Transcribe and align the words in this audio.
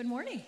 Good 0.00 0.08
morning. 0.08 0.42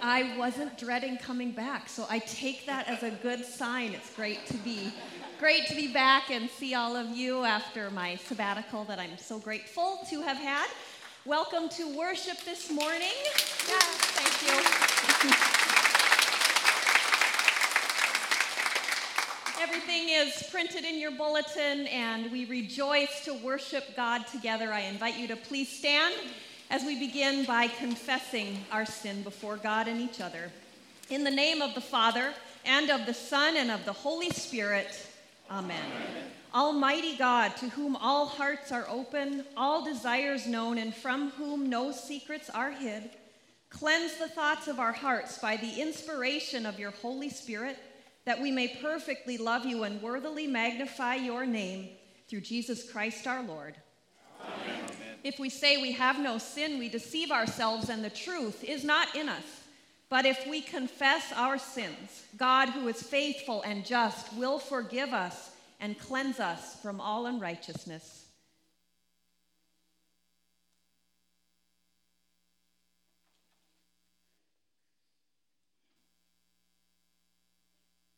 I 0.00 0.34
wasn't 0.38 0.78
dreading 0.78 1.18
coming 1.18 1.50
back, 1.50 1.90
so 1.90 2.06
I 2.08 2.20
take 2.20 2.64
that 2.64 2.88
as 2.88 3.02
a 3.02 3.10
good 3.10 3.44
sign. 3.44 3.92
It's 3.92 4.16
great 4.16 4.46
to 4.46 4.54
be 4.54 4.94
great 5.38 5.66
to 5.66 5.74
be 5.76 5.92
back 5.92 6.30
and 6.30 6.48
see 6.48 6.72
all 6.72 6.96
of 6.96 7.10
you 7.10 7.44
after 7.44 7.90
my 7.90 8.16
sabbatical 8.16 8.84
that 8.84 8.98
I'm 8.98 9.18
so 9.18 9.38
grateful 9.38 9.98
to 10.08 10.22
have 10.22 10.38
had. 10.38 10.68
Welcome 11.26 11.68
to 11.68 11.94
worship 11.94 12.38
this 12.46 12.70
morning. 12.70 13.12
Yeah, 13.68 13.78
thank 14.16 14.40
you. 14.40 14.56
Everything 19.62 20.08
is 20.08 20.48
printed 20.50 20.86
in 20.86 20.98
your 20.98 21.10
bulletin, 21.10 21.88
and 21.88 22.32
we 22.32 22.46
rejoice 22.46 23.22
to 23.26 23.34
worship 23.34 23.94
God 23.94 24.26
together. 24.28 24.72
I 24.72 24.80
invite 24.80 25.18
you 25.18 25.28
to 25.28 25.36
please 25.36 25.68
stand 25.68 26.14
as 26.72 26.84
we 26.84 26.98
begin 26.98 27.44
by 27.44 27.68
confessing 27.68 28.56
our 28.72 28.86
sin 28.86 29.22
before 29.22 29.58
God 29.58 29.88
and 29.88 30.00
each 30.00 30.22
other. 30.22 30.50
In 31.10 31.22
the 31.22 31.30
name 31.30 31.60
of 31.60 31.74
the 31.74 31.82
Father, 31.82 32.32
and 32.64 32.88
of 32.88 33.04
the 33.04 33.12
Son, 33.12 33.58
and 33.58 33.70
of 33.70 33.84
the 33.84 33.92
Holy 33.92 34.30
Spirit, 34.30 35.06
Amen. 35.50 35.76
Amen. 35.84 36.30
Almighty 36.54 37.14
God, 37.18 37.58
to 37.58 37.68
whom 37.68 37.94
all 37.96 38.24
hearts 38.24 38.72
are 38.72 38.86
open, 38.88 39.44
all 39.54 39.84
desires 39.84 40.46
known, 40.46 40.78
and 40.78 40.94
from 40.94 41.30
whom 41.32 41.68
no 41.68 41.92
secrets 41.92 42.48
are 42.48 42.70
hid, 42.70 43.10
cleanse 43.68 44.16
the 44.16 44.28
thoughts 44.28 44.66
of 44.66 44.80
our 44.80 44.92
hearts 44.92 45.36
by 45.36 45.58
the 45.58 45.78
inspiration 45.78 46.64
of 46.64 46.78
your 46.78 46.92
Holy 46.92 47.28
Spirit, 47.28 47.76
that 48.24 48.40
we 48.40 48.50
may 48.50 48.68
perfectly 48.80 49.36
love 49.36 49.66
you 49.66 49.82
and 49.82 50.00
worthily 50.00 50.46
magnify 50.46 51.16
your 51.16 51.44
name 51.44 51.90
through 52.28 52.40
Jesus 52.40 52.90
Christ 52.90 53.26
our 53.26 53.42
Lord. 53.42 53.74
If 55.24 55.38
we 55.38 55.48
say 55.48 55.80
we 55.80 55.92
have 55.92 56.18
no 56.18 56.38
sin, 56.38 56.78
we 56.78 56.88
deceive 56.88 57.30
ourselves 57.30 57.88
and 57.88 58.04
the 58.04 58.10
truth 58.10 58.64
is 58.64 58.82
not 58.84 59.14
in 59.14 59.28
us. 59.28 59.44
But 60.08 60.26
if 60.26 60.46
we 60.46 60.60
confess 60.60 61.32
our 61.34 61.58
sins, 61.58 62.24
God, 62.36 62.68
who 62.68 62.88
is 62.88 63.02
faithful 63.02 63.62
and 63.62 63.86
just, 63.86 64.32
will 64.34 64.58
forgive 64.58 65.12
us 65.14 65.52
and 65.80 65.98
cleanse 65.98 66.38
us 66.38 66.76
from 66.82 67.00
all 67.00 67.26
unrighteousness. 67.26 68.26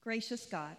Gracious 0.03 0.47
God, 0.47 0.77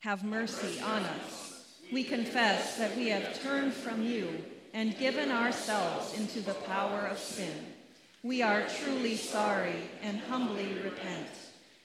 have 0.00 0.24
mercy 0.24 0.80
on 0.80 1.02
us. 1.02 1.74
We 1.92 2.04
confess 2.04 2.78
that 2.78 2.96
we 2.96 3.08
have 3.08 3.42
turned 3.42 3.74
from 3.74 4.02
you 4.02 4.42
and 4.74 4.98
given 4.98 5.30
ourselves 5.30 6.18
into 6.18 6.40
the 6.40 6.52
power 6.52 7.06
of 7.06 7.16
sin. 7.18 7.54
We 8.24 8.42
are 8.42 8.66
truly 8.82 9.16
sorry 9.16 9.88
and 10.02 10.18
humbly 10.18 10.74
repent. 10.82 11.28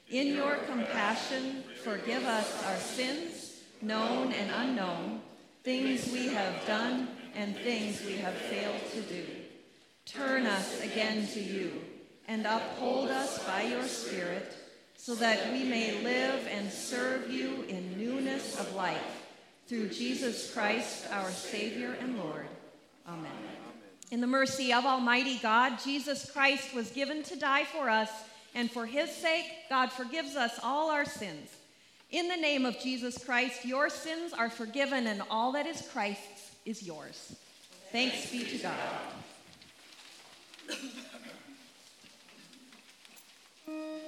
In 0.10 0.34
your 0.36 0.56
compassion, 0.56 1.64
forgive 1.84 2.26
us 2.26 2.66
our 2.66 2.78
sins, 2.78 3.62
known 3.84 4.34
and 4.34 4.52
unknown, 4.52 5.22
things 5.64 6.12
we 6.12 6.30
have 6.30 6.66
done 6.66 7.10
and 7.36 7.56
things 7.58 8.04
we 8.04 8.14
have 8.18 8.34
failed 8.34 8.82
to 8.94 9.02
do. 9.02 9.24
Turn 10.06 10.48
us 10.48 10.84
again 10.84 11.28
to 11.28 11.40
you 11.40 11.72
and 12.28 12.48
uphold 12.48 13.10
us 13.10 13.46
by 13.46 13.62
your 13.64 13.84
Spirit 13.84 14.56
so 14.98 15.14
that 15.16 15.52
we 15.54 15.64
may 15.64 16.02
live 16.04 16.48
and 16.50 16.72
serve 16.72 17.30
you 17.30 17.66
in 17.68 18.00
newness 18.00 18.60
of 18.60 18.74
life. 18.74 19.28
Through 19.68 19.90
Jesus 19.90 20.52
Christ, 20.52 21.06
our 21.12 21.30
Savior 21.30 21.96
and 22.02 22.18
Lord. 22.18 22.48
Amen. 23.12 23.32
In 24.12 24.22
the 24.22 24.28
mercy 24.28 24.72
of 24.72 24.86
Almighty 24.86 25.40
God, 25.40 25.80
Jesus 25.84 26.30
Christ 26.32 26.76
was 26.76 26.92
given 26.92 27.24
to 27.24 27.36
die 27.36 27.64
for 27.64 27.90
us, 27.90 28.10
and 28.54 28.70
for 28.70 28.86
his 28.86 29.12
sake, 29.12 29.46
God 29.70 29.92
forgives 29.92 30.36
us 30.36 30.60
all 30.64 30.92
our 30.92 31.06
sins. 31.06 31.50
In 32.12 32.28
the 32.28 32.38
name 32.38 32.66
of 32.66 32.80
Jesus 32.80 33.24
Christ, 33.24 33.66
your 33.66 33.90
sins 33.90 34.34
are 34.34 34.50
forgiven, 34.50 35.08
and 35.08 35.24
all 35.30 35.52
that 35.54 35.66
is 35.66 35.88
Christ's 35.92 36.56
is 36.66 36.84
yours. 36.84 37.36
Thanks 37.92 38.32
be 38.32 38.44
to 38.44 38.58
God. 38.58 38.76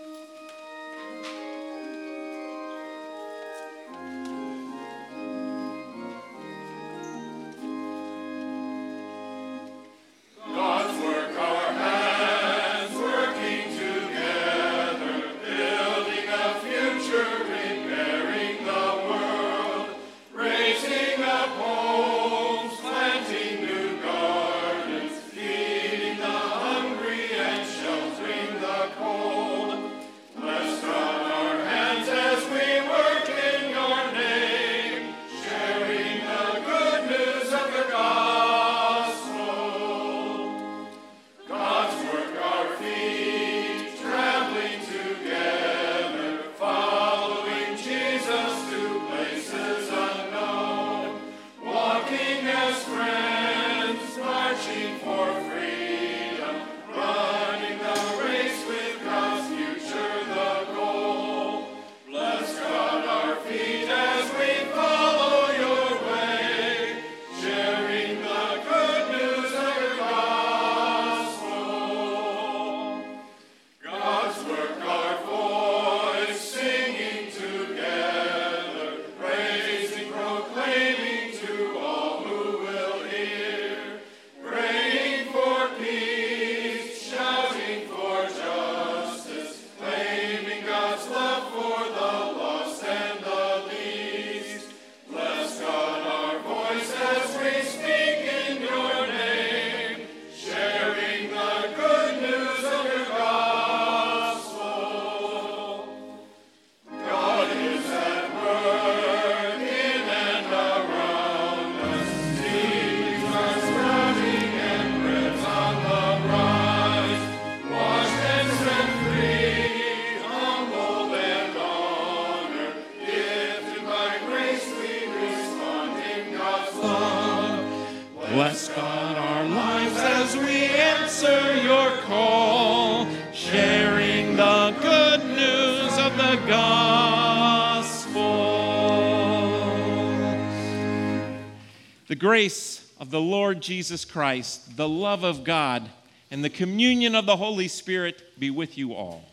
Jesus 143.61 144.05
Christ, 144.05 144.75
the 144.77 144.89
love 144.89 145.23
of 145.23 145.43
God, 145.43 145.89
and 146.29 146.43
the 146.43 146.49
communion 146.49 147.15
of 147.15 147.25
the 147.25 147.37
Holy 147.37 147.67
Spirit 147.67 148.23
be 148.39 148.49
with 148.49 148.77
you 148.77 148.93
all. 148.93 149.23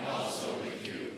And 0.00 0.08
also 0.08 0.52
with 0.64 0.86
you. 0.86 1.12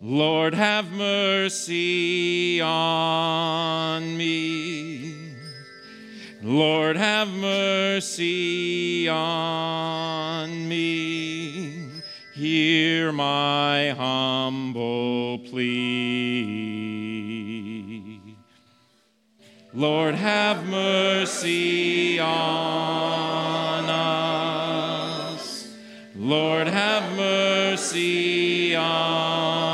Lord, 0.00 0.54
have 0.54 0.90
mercy 0.92 2.60
on 2.60 4.16
me. 4.16 4.95
Lord, 6.56 6.96
have 6.96 7.28
mercy 7.28 9.06
on 9.10 10.66
me. 10.66 11.90
Hear 12.32 13.12
my 13.12 13.90
humble 13.90 15.40
plea. 15.40 16.56
Lord, 19.74 20.14
have 20.14 20.66
mercy 20.66 22.18
on 22.18 23.84
us. 23.90 25.68
Lord, 26.14 26.68
have 26.68 27.14
mercy 27.18 28.74
on 28.74 29.65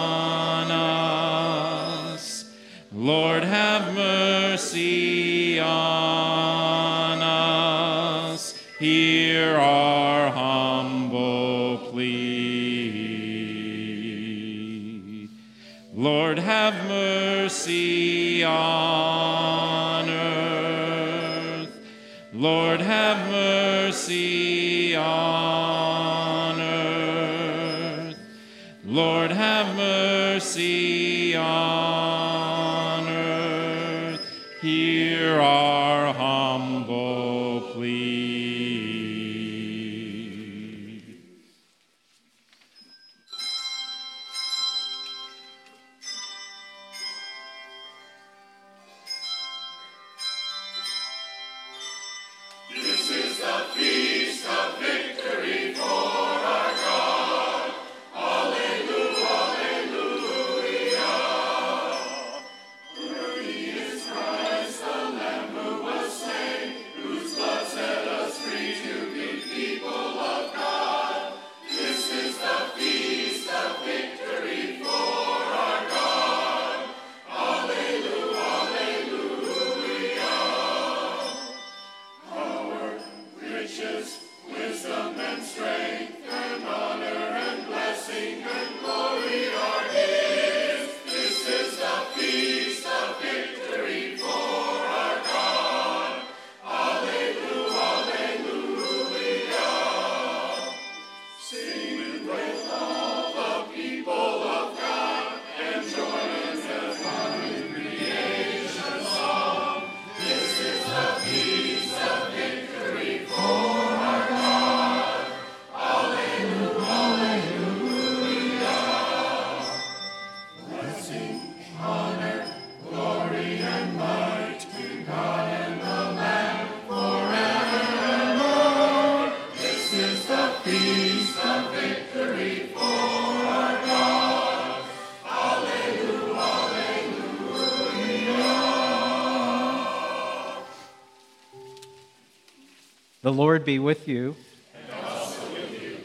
The 143.22 143.32
Lord 143.32 143.64
be 143.64 143.78
with 143.78 144.08
you. 144.08 144.34
And 144.74 145.04
also 145.04 145.48
with 145.52 145.80
you. 145.80 145.96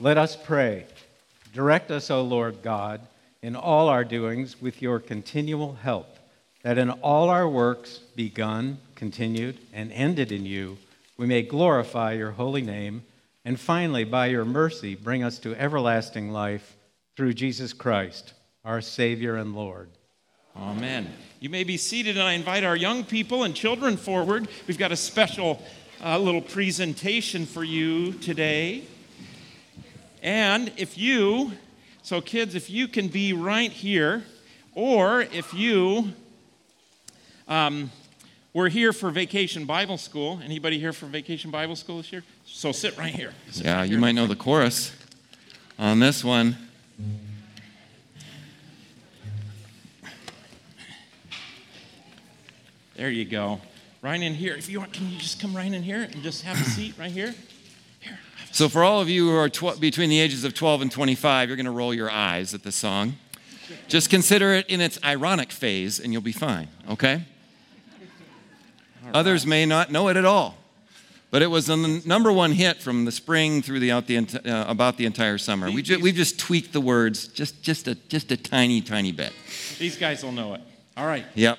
Let 0.00 0.18
us 0.18 0.36
pray. 0.36 0.86
Direct 1.52 1.92
us, 1.92 2.10
O 2.10 2.22
Lord 2.22 2.62
God, 2.62 3.00
in 3.42 3.54
all 3.54 3.88
our 3.88 4.02
doings 4.02 4.60
with 4.60 4.82
your 4.82 4.98
continual 4.98 5.74
help, 5.74 6.18
that 6.64 6.76
in 6.76 6.90
all 6.90 7.30
our 7.30 7.48
works, 7.48 7.98
begun, 8.16 8.78
continued, 8.96 9.58
and 9.72 9.92
ended 9.92 10.32
in 10.32 10.44
you, 10.46 10.76
we 11.16 11.26
may 11.26 11.42
glorify 11.42 12.14
your 12.14 12.32
holy 12.32 12.62
name, 12.62 13.04
and 13.44 13.60
finally, 13.60 14.02
by 14.02 14.26
your 14.26 14.44
mercy, 14.44 14.96
bring 14.96 15.22
us 15.22 15.38
to 15.38 15.54
everlasting 15.54 16.32
life 16.32 16.74
through 17.16 17.34
Jesus 17.34 17.72
Christ, 17.72 18.32
our 18.64 18.80
Savior 18.80 19.36
and 19.36 19.54
Lord. 19.54 19.90
Amen. 20.56 21.12
You 21.38 21.50
may 21.50 21.62
be 21.62 21.76
seated, 21.76 22.16
and 22.16 22.26
I 22.26 22.32
invite 22.32 22.64
our 22.64 22.74
young 22.74 23.04
people 23.04 23.44
and 23.44 23.54
children 23.54 23.96
forward. 23.96 24.48
We've 24.66 24.78
got 24.78 24.90
a 24.90 24.96
special 24.96 25.62
uh, 26.04 26.18
little 26.18 26.42
presentation 26.42 27.46
for 27.46 27.64
you 27.64 28.12
today. 28.12 28.82
And 30.22 30.70
if 30.76 30.98
you, 30.98 31.52
so 32.02 32.20
kids, 32.20 32.54
if 32.54 32.68
you 32.68 32.88
can 32.88 33.08
be 33.08 33.32
right 33.32 33.72
here, 33.72 34.24
or 34.74 35.22
if 35.22 35.54
you 35.54 36.12
um, 37.48 37.90
were 38.52 38.68
here 38.68 38.92
for 38.92 39.10
Vacation 39.10 39.64
Bible 39.64 39.96
School, 39.96 40.40
anybody 40.44 40.78
here 40.78 40.92
for 40.92 41.06
Vacation 41.06 41.50
Bible 41.50 41.76
School 41.76 41.98
this 41.98 42.12
year? 42.12 42.22
So 42.44 42.70
sit 42.70 42.98
right 42.98 43.14
here. 43.14 43.32
Sit 43.50 43.64
yeah, 43.64 43.76
right 43.76 43.84
you 43.84 43.92
here. 43.92 44.00
might 44.00 44.12
know 44.12 44.26
the 44.26 44.36
chorus 44.36 44.94
on 45.78 46.00
this 46.00 46.22
one. 46.22 46.56
There 52.94 53.10
you 53.10 53.24
go. 53.24 53.60
Right 54.04 54.20
in 54.20 54.34
here. 54.34 54.54
If 54.54 54.68
you 54.68 54.80
want, 54.80 54.92
can 54.92 55.08
you 55.08 55.16
just 55.16 55.40
come 55.40 55.56
right 55.56 55.72
in 55.72 55.82
here 55.82 56.02
and 56.02 56.22
just 56.22 56.42
have 56.42 56.60
a 56.60 56.64
seat 56.64 56.92
right 56.98 57.10
here? 57.10 57.34
Here. 58.00 58.18
So, 58.52 58.68
for 58.68 58.84
all 58.84 59.00
of 59.00 59.08
you 59.08 59.30
who 59.30 59.34
are 59.34 59.48
tw- 59.48 59.80
between 59.80 60.10
the 60.10 60.20
ages 60.20 60.44
of 60.44 60.52
12 60.52 60.82
and 60.82 60.92
25, 60.92 61.48
you're 61.48 61.56
going 61.56 61.64
to 61.64 61.72
roll 61.72 61.94
your 61.94 62.10
eyes 62.10 62.52
at 62.52 62.64
this 62.64 62.76
song. 62.76 63.14
Just 63.88 64.10
consider 64.10 64.52
it 64.52 64.68
in 64.68 64.82
its 64.82 65.02
ironic 65.02 65.50
phase 65.50 66.00
and 66.00 66.12
you'll 66.12 66.20
be 66.20 66.32
fine, 66.32 66.68
okay? 66.90 67.22
Right. 69.02 69.14
Others 69.14 69.46
may 69.46 69.64
not 69.64 69.90
know 69.90 70.08
it 70.08 70.18
at 70.18 70.26
all, 70.26 70.58
but 71.30 71.40
it 71.40 71.46
was 71.46 71.68
the 71.68 72.02
number 72.04 72.30
one 72.30 72.52
hit 72.52 72.82
from 72.82 73.06
the 73.06 73.12
spring 73.12 73.62
through 73.62 73.80
the, 73.80 73.90
out 73.90 74.06
the 74.06 74.18
uh, 74.18 74.70
about 74.70 74.98
the 74.98 75.06
entire 75.06 75.38
summer. 75.38 75.70
We 75.70 75.80
ju- 75.80 75.98
we've 75.98 76.14
just 76.14 76.38
tweaked 76.38 76.74
the 76.74 76.82
words 76.82 77.26
just, 77.26 77.62
just, 77.62 77.88
a, 77.88 77.94
just 77.94 78.30
a 78.30 78.36
tiny, 78.36 78.82
tiny 78.82 79.12
bit. 79.12 79.32
These 79.78 79.96
guys 79.96 80.22
will 80.22 80.32
know 80.32 80.52
it. 80.52 80.60
All 80.94 81.06
right. 81.06 81.24
Yep. 81.34 81.58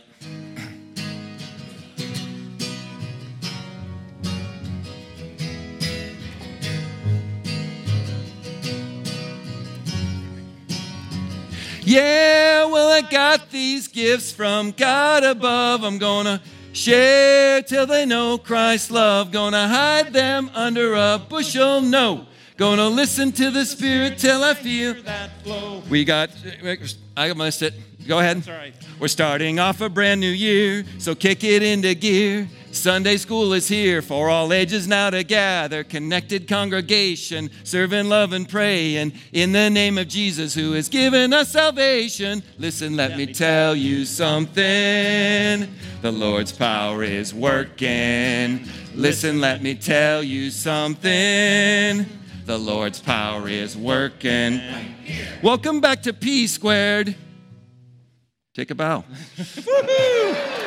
Yeah, 11.96 12.66
well, 12.66 12.92
I 12.92 13.10
got 13.10 13.52
these 13.52 13.88
gifts 13.88 14.30
from 14.30 14.72
God 14.72 15.24
above. 15.24 15.86
I'm 15.86 15.98
gonna 15.98 16.42
share 16.74 17.62
till 17.62 17.86
they 17.88 18.06
know 18.06 18.38
Christ's 18.38 18.92
love. 18.92 19.32
Gonna 19.32 19.66
hide 19.70 20.12
them 20.12 20.52
under 20.54 20.94
a 20.96 21.18
bushel, 21.30 21.80
no. 21.80 22.25
Gonna 22.58 22.90
listen 22.90 23.32
to 23.32 23.50
the 23.50 23.66
Spirit 23.66 24.18
till 24.18 24.44
I 24.44 24.56
feel 24.56 25.02
that 25.04 25.42
flow. 25.42 25.84
We 25.90 26.04
got, 26.04 26.32
I 27.16 27.32
missed 27.32 27.62
it. 27.62 27.74
Go 28.06 28.20
ahead. 28.20 28.40
That's 28.40 28.50
all 28.50 28.56
right. 28.56 28.74
We're 29.00 29.08
starting 29.08 29.60
off 29.60 29.80
a 29.80 29.88
brand 29.88 30.20
new 30.20 30.28
year, 30.28 30.84
so 30.98 31.16
kick 31.16 31.46
it 31.46 31.64
into 31.64 31.96
gear. 31.96 32.50
Sunday 32.75 33.17
school 33.17 33.53
is 33.53 33.67
here 33.67 34.01
for 34.01 34.29
all 34.29 34.51
ages 34.51 34.88
now 34.88 35.10
to 35.10 35.24
gather. 35.24 35.84
Connected 35.84 36.48
congregation, 36.48 37.50
serve 37.63 37.94
and 37.94 38.10
love 38.10 38.34
and 38.34 38.48
pray. 38.48 38.98
And 38.98 39.13
in 39.32 39.53
the 39.53 39.70
name 39.70 39.98
of 39.98 40.08
Jesus, 40.08 40.53
who 40.53 40.74
has 40.74 40.89
given 40.89 41.34
us 41.34 41.51
salvation, 41.51 42.44
listen, 42.58 42.96
let, 42.96 43.12
let 43.12 43.17
me, 43.17 43.27
me 43.27 43.34
tell 43.34 43.75
you 43.75 44.05
something. 44.05 45.74
The 46.01 46.12
Lord's 46.12 46.51
power 46.51 47.03
is 47.03 47.34
working. 47.34 48.67
Listen, 48.94 49.39
let 49.39 49.63
me 49.63 49.75
tell 49.75 50.22
you 50.22 50.51
something. 50.51 52.05
The 52.46 52.58
Lord's 52.60 53.00
power 53.00 53.48
is 53.48 53.75
working. 53.75 54.60
Welcome 55.41 55.82
back 55.82 56.03
to 56.03 56.13
P 56.13 56.46
Squared. 56.46 57.15
Take 58.53 58.72
a 58.72 58.75
bow. 58.75 59.05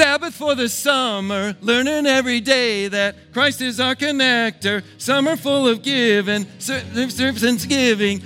Sabbath 0.00 0.34
for 0.34 0.54
the 0.54 0.66
summer, 0.66 1.54
learning 1.60 2.06
every 2.06 2.40
day 2.40 2.88
that 2.88 3.34
Christ 3.34 3.60
is 3.60 3.78
our 3.78 3.94
connector. 3.94 4.82
Summer 4.96 5.36
full 5.36 5.68
of 5.68 5.82
giving, 5.82 6.46
service 6.58 7.42
and 7.42 7.68
giving. 7.68 8.22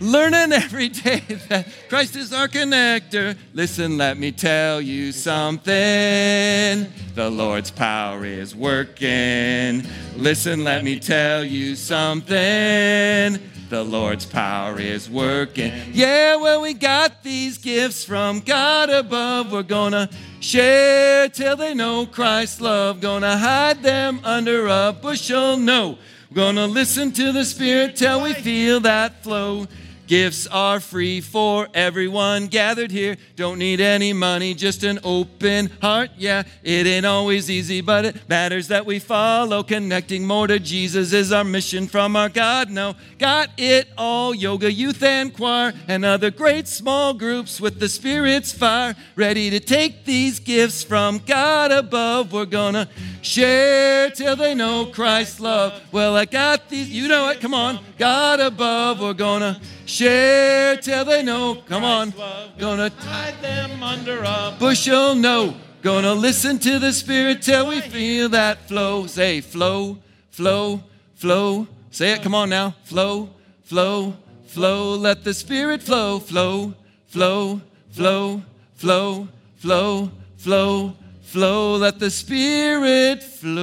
Learning 0.00 0.52
every 0.52 0.88
day 0.88 1.20
that 1.48 1.68
Christ 1.88 2.16
is 2.16 2.32
our 2.32 2.48
connector. 2.48 3.38
Listen, 3.54 3.96
let 3.96 4.18
me 4.18 4.32
tell 4.32 4.80
you 4.80 5.12
something. 5.12 5.70
The 5.70 7.30
Lord's 7.30 7.70
power 7.70 8.24
is 8.24 8.56
working. 8.56 9.84
Listen, 10.16 10.64
let 10.64 10.82
me 10.82 10.98
tell 10.98 11.44
you 11.44 11.76
something. 11.76 13.38
The 13.72 13.82
Lord's 13.82 14.26
power 14.26 14.78
is 14.78 15.08
working. 15.08 15.72
Yeah, 15.92 16.36
well, 16.36 16.60
we 16.60 16.74
got 16.74 17.22
these 17.22 17.56
gifts 17.56 18.04
from 18.04 18.40
God 18.40 18.90
above. 18.90 19.50
We're 19.50 19.62
gonna 19.62 20.10
share 20.40 21.30
till 21.30 21.56
they 21.56 21.72
know 21.72 22.04
Christ's 22.04 22.60
love. 22.60 23.00
Gonna 23.00 23.38
hide 23.38 23.82
them 23.82 24.20
under 24.24 24.66
a 24.66 24.94
bushel. 25.00 25.56
No, 25.56 25.96
we're 26.30 26.34
gonna 26.34 26.66
listen 26.66 27.12
to 27.12 27.32
the 27.32 27.46
Spirit 27.46 27.96
till 27.96 28.20
we 28.20 28.34
feel 28.34 28.78
that 28.80 29.22
flow. 29.22 29.66
Gifts 30.12 30.46
are 30.48 30.78
free 30.78 31.22
for 31.22 31.68
everyone 31.72 32.48
gathered 32.48 32.90
here. 32.90 33.16
Don't 33.34 33.58
need 33.58 33.80
any 33.80 34.12
money, 34.12 34.52
just 34.52 34.82
an 34.82 34.98
open 35.04 35.70
heart. 35.80 36.10
Yeah, 36.18 36.42
it 36.62 36.86
ain't 36.86 37.06
always 37.06 37.48
easy, 37.48 37.80
but 37.80 38.04
it 38.04 38.28
matters 38.28 38.68
that 38.68 38.84
we 38.84 38.98
follow. 38.98 39.62
Connecting 39.62 40.26
more 40.26 40.46
to 40.48 40.58
Jesus 40.58 41.14
is 41.14 41.32
our 41.32 41.44
mission 41.44 41.86
from 41.86 42.14
our 42.14 42.28
God. 42.28 42.68
No, 42.68 42.94
got 43.16 43.52
it 43.56 43.88
all. 43.96 44.34
Yoga, 44.34 44.70
youth, 44.70 45.02
and 45.02 45.32
choir, 45.32 45.72
and 45.88 46.04
other 46.04 46.30
great 46.30 46.68
small 46.68 47.14
groups 47.14 47.58
with 47.58 47.80
the 47.80 47.88
Spirit's 47.88 48.52
fire. 48.52 48.94
Ready 49.16 49.48
to 49.48 49.60
take 49.60 50.04
these 50.04 50.40
gifts 50.40 50.84
from 50.84 51.22
God 51.24 51.72
above. 51.72 52.34
We're 52.34 52.44
gonna 52.44 52.86
share 53.22 54.10
till 54.10 54.36
they 54.36 54.54
know 54.54 54.84
Christ's 54.84 55.40
love. 55.40 55.80
Well, 55.90 56.16
I 56.16 56.26
got 56.26 56.68
these, 56.68 56.90
you 56.90 57.08
know 57.08 57.30
it, 57.30 57.40
come 57.40 57.54
on. 57.54 57.78
God 57.96 58.40
above, 58.40 59.00
we're 59.00 59.14
gonna 59.14 59.58
share 59.86 60.76
till 60.76 61.04
they 61.04 61.22
know. 61.22 61.62
Come 61.66 61.84
on. 61.84 62.12
Gonna 62.58 62.90
hide 62.98 63.40
them 63.42 63.82
under 63.82 64.22
a 64.22 64.54
bushel, 64.58 65.14
no. 65.14 65.54
Gonna 65.82 66.14
listen 66.14 66.58
to 66.60 66.78
the 66.78 66.92
Spirit 66.92 67.42
till 67.42 67.68
we 67.68 67.80
feel 67.80 68.28
that 68.30 68.68
flow. 68.68 69.06
Say, 69.06 69.40
flow, 69.40 69.98
flow, 70.30 70.80
flow. 71.14 71.66
Say 71.90 72.12
it, 72.12 72.22
come 72.22 72.34
on 72.34 72.50
now. 72.50 72.74
Flow, 72.84 73.30
flow, 73.64 74.14
flow. 74.46 74.94
Let 74.94 75.24
the 75.24 75.34
Spirit 75.34 75.82
flow, 75.82 76.20
flow, 76.20 76.74
flow, 77.08 77.60
flow, 77.90 78.42
flow, 78.76 79.28
flow, 79.58 80.10
flow 80.36 80.94
flow, 81.32 81.76
let 81.76 81.98
the 81.98 82.10
Spirit 82.10 83.22
flow. 83.22 83.62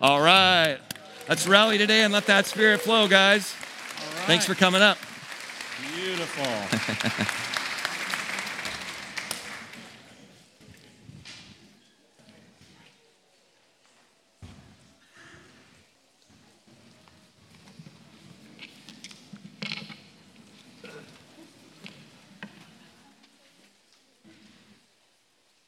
All 0.00 0.22
right. 0.22 0.85
Let's 1.28 1.48
rally 1.48 1.76
today 1.76 2.02
and 2.02 2.12
let 2.12 2.26
that 2.26 2.46
Spirit 2.46 2.80
flow, 2.80 3.08
guys. 3.08 3.52
Thanks 4.26 4.44
for 4.44 4.54
coming 4.54 4.80
up. 4.80 4.96
Beautiful. 5.96 6.44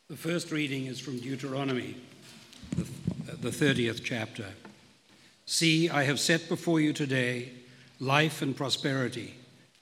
The 0.08 0.16
first 0.16 0.52
reading 0.52 0.86
is 0.86 1.00
from 1.00 1.18
Deuteronomy, 1.18 1.96
the 2.76 3.50
30th 3.50 4.02
chapter. 4.04 4.46
See, 5.50 5.88
I 5.88 6.02
have 6.02 6.20
set 6.20 6.46
before 6.46 6.78
you 6.78 6.92
today 6.92 7.48
life 8.00 8.42
and 8.42 8.54
prosperity, 8.54 9.34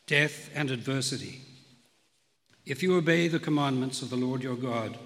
death 0.06 0.48
and 0.54 0.70
adversity. 0.70 1.40
If 2.64 2.84
you 2.84 2.96
obey 2.96 3.26
the 3.26 3.40
commandments 3.40 4.00
of 4.00 4.08
the 4.08 4.16
Lord 4.16 4.44
your 4.44 4.54
God, 4.54 4.96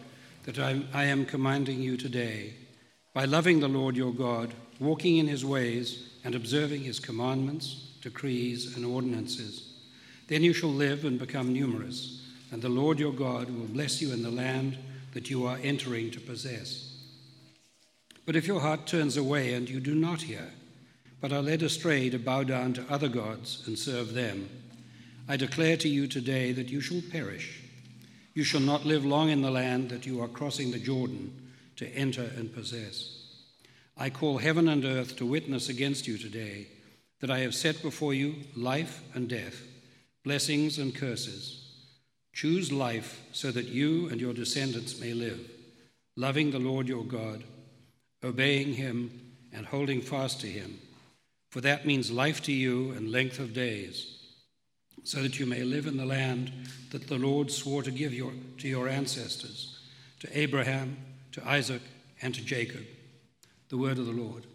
that 0.45 0.59
I, 0.59 1.05
am 1.05 1.25
commanding 1.25 1.81
you 1.81 1.97
today, 1.97 2.53
by 3.15 3.25
loving 3.25 3.61
the 3.61 3.69
Lord 3.69 3.97
your 3.97 4.13
God, 4.13 4.53
walking 4.79 5.17
in 5.17 5.29
his 5.29 5.47
ways, 5.47 6.11
and 6.25 6.35
observing 6.35 6.83
his 6.83 7.01
commandments, 7.01 7.97
decrees, 8.03 8.77
and 8.77 8.85
ordinances. 8.85 9.73
Then 10.29 10.45
you 10.45 10.53
shall 10.53 10.69
live 10.69 11.07
and 11.07 11.19
become 11.19 11.55
numerous, 11.55 12.29
and 12.53 12.61
the 12.61 12.69
Lord 12.69 12.99
your 12.99 13.15
God 13.15 13.49
will 13.49 13.65
bless 13.65 14.03
you 14.03 14.13
in 14.13 14.23
the 14.23 14.31
land 14.31 14.77
that 15.15 15.31
you 15.31 15.47
are 15.47 15.59
entering 15.63 16.11
to 16.11 16.21
possess. 16.21 16.90
But 18.31 18.37
if 18.37 18.47
your 18.47 18.61
heart 18.61 18.87
turns 18.87 19.17
away 19.17 19.55
and 19.55 19.69
you 19.69 19.81
do 19.81 19.93
not 19.93 20.23
hear, 20.23 20.53
but 21.21 21.33
are 21.33 21.43
led 21.43 21.65
astray 21.65 22.09
to 22.11 22.19
bow 22.21 22.45
down 22.45 22.73
to 22.75 22.85
other 22.89 23.09
gods 23.09 23.65
and 23.67 23.77
serve 23.77 24.15
them, 24.15 24.49
I 25.29 25.37
declare 25.37 25.77
to 25.79 25.89
you 25.89 26.07
today 26.07 26.53
that 26.53 26.69
you 26.69 26.81
shall 26.81 27.03
perish. 27.11 27.61
You 28.33 28.45
shall 28.45 28.61
not 28.61 28.87
live 28.87 29.05
long 29.05 29.31
in 29.31 29.43
the 29.43 29.51
land 29.51 29.91
that 29.91 30.07
you 30.07 30.23
are 30.23 30.29
crossing 30.29 30.71
the 30.71 30.79
Jordan 30.79 31.51
to 31.75 31.89
enter 31.89 32.31
and 32.37 32.55
possess. 32.55 33.21
I 33.97 34.11
call 34.11 34.39
heaven 34.39 34.69
and 34.69 34.85
earth 34.85 35.17
to 35.17 35.27
witness 35.27 35.69
against 35.69 36.07
you 36.07 36.17
today 36.17 36.69
that 37.19 37.33
I 37.33 37.41
have 37.41 37.57
set 37.57 37.83
before 37.83 38.15
you 38.15 38.37
life 38.55 39.03
and 39.13 39.29
death, 39.29 39.61
blessings 40.23 40.79
and 40.79 40.95
curses. 40.95 41.69
Choose 42.33 42.71
life 42.71 43.23
so 43.33 43.51
that 43.51 43.67
you 43.67 44.09
and 44.09 44.21
your 44.21 44.35
descendants 44.35 45.01
may 45.01 45.15
live, 45.15 45.51
loving 46.15 46.53
the 46.53 46.61
Lord 46.61 46.87
your 46.87 47.05
God, 47.05 47.43
obeying 48.23 48.75
him, 48.75 49.11
and 49.53 49.67
holding 49.67 50.01
fast 50.01 50.41
to 50.41 50.47
him. 50.47 50.79
For 51.51 51.61
that 51.63 51.87
means 51.87 52.11
life 52.11 52.43
to 52.43 52.53
you 52.53 52.93
and 52.93 53.11
length 53.11 53.41
of 53.41 53.53
days, 53.53 54.19
so 55.03 55.23
that 55.23 55.41
you 55.41 55.47
may 55.47 55.63
live 55.63 55.87
in 55.87 55.97
the 55.97 56.07
land 56.07 56.53
that 56.91 57.09
the 57.09 57.19
Lord 57.19 57.51
swore 57.51 57.83
to 57.83 57.91
give 57.91 58.15
your, 58.15 58.33
to 58.59 58.69
your 58.69 58.89
ancestors, 58.89 59.79
to 60.21 60.39
Abraham, 60.39 60.97
to 61.33 61.47
Isaac, 61.49 61.83
and 62.23 62.35
to 62.35 62.45
Jacob. 62.45 62.85
The 63.71 63.79
word 63.79 63.99
of 63.99 64.07
the 64.07 64.13
Lord. 64.13 64.47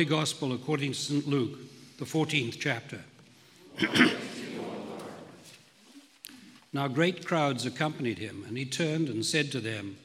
Holy 0.00 0.08
Gospel 0.08 0.54
according 0.54 0.92
to 0.92 0.98
St. 0.98 1.28
Luke, 1.28 1.58
the 1.98 2.06
14th 2.06 2.56
chapter. 2.58 3.00
now 6.72 6.88
great 6.88 7.26
crowds 7.26 7.66
accompanied 7.66 8.16
him, 8.16 8.42
and 8.48 8.56
he 8.56 8.64
turned 8.64 9.10
and 9.10 9.26
said 9.26 9.52
to 9.52 9.60
them, 9.60 9.98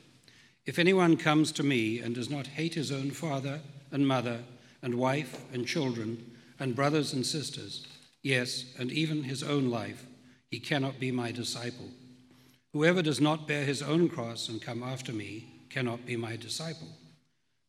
If 0.66 0.80
anyone 0.80 1.16
comes 1.16 1.54
to 1.54 1.64
me 1.64 2.00
and 2.00 2.14
does 2.14 2.30
not 2.30 2.46
hate 2.46 2.74
his 2.74 2.92
own 2.92 3.12
father 3.12 3.62
and 3.90 4.06
mother 4.06 4.40
and 4.82 4.96
wife 4.96 5.42
and 5.54 5.66
children 5.66 6.30
and 6.60 6.76
brothers 6.76 7.14
and 7.14 7.26
sisters, 7.26 7.88
yes, 8.22 8.66
and 8.78 8.92
even 8.92 9.24
his 9.24 9.44
own 9.44 9.70
life, 9.70 10.06
he 10.52 10.60
cannot 10.60 11.00
be 11.00 11.10
my 11.10 11.32
disciple. 11.32 11.90
Whoever 12.74 13.02
does 13.02 13.22
not 13.22 13.48
bear 13.48 13.64
his 13.64 13.82
own 13.82 14.10
cross 14.10 14.50
and 14.50 14.62
come 14.62 14.84
after 14.84 15.14
me 15.14 15.46
cannot 15.70 16.06
be 16.06 16.18
my 16.18 16.36
disciple. 16.36 16.90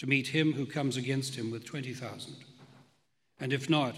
to 0.00 0.06
meet 0.06 0.28
him 0.28 0.54
who 0.54 0.64
comes 0.64 0.96
against 0.96 1.34
him 1.34 1.50
with 1.50 1.66
20,000. 1.66 2.34
And 3.38 3.52
if 3.52 3.68
not, 3.68 3.96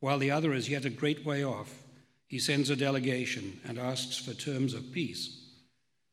while 0.00 0.18
the 0.18 0.30
other 0.30 0.54
is 0.54 0.70
yet 0.70 0.86
a 0.86 0.90
great 0.90 1.26
way 1.26 1.44
off, 1.44 1.82
he 2.26 2.38
sends 2.38 2.70
a 2.70 2.76
delegation 2.76 3.60
and 3.62 3.78
asks 3.78 4.16
for 4.16 4.32
terms 4.32 4.72
of 4.72 4.92
peace. 4.92 5.44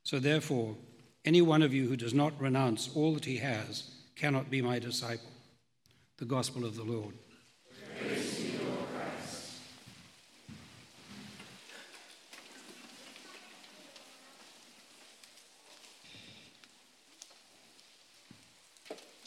So 0.03 0.19
therefore, 0.19 0.75
any 1.23 1.41
one 1.41 1.61
of 1.61 1.73
you 1.73 1.87
who 1.87 1.95
does 1.95 2.13
not 2.13 2.37
renounce 2.37 2.89
all 2.93 3.13
that 3.13 3.23
he 3.23 3.37
has 3.37 3.89
cannot 4.17 4.49
be 4.49 4.61
my 4.61 4.77
disciple. 4.77 5.31
The 6.17 6.25
Gospel 6.25 6.65
of 6.65 6.75
the 6.75 6.83
Lord. 6.83 7.13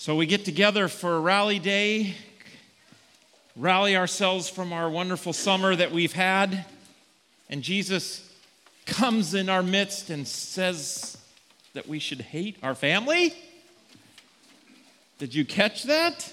So 0.02 0.16
we 0.16 0.26
get 0.26 0.44
together 0.44 0.88
for 0.88 1.20
rally 1.20 1.60
day, 1.60 2.16
rally 3.54 3.96
ourselves 3.96 4.48
from 4.48 4.72
our 4.72 4.90
wonderful 4.90 5.32
summer 5.32 5.76
that 5.76 5.92
we've 5.92 6.12
had, 6.12 6.64
and 7.48 7.62
Jesus 7.62 8.28
comes 8.84 9.32
in 9.32 9.48
our 9.48 9.62
midst 9.62 10.10
and 10.10 10.26
says 10.26 11.16
that 11.74 11.86
we 11.86 12.00
should 12.00 12.20
hate 12.20 12.56
our 12.64 12.74
family? 12.74 13.32
Did 15.20 15.36
you 15.36 15.44
catch 15.44 15.84
that? 15.84 16.32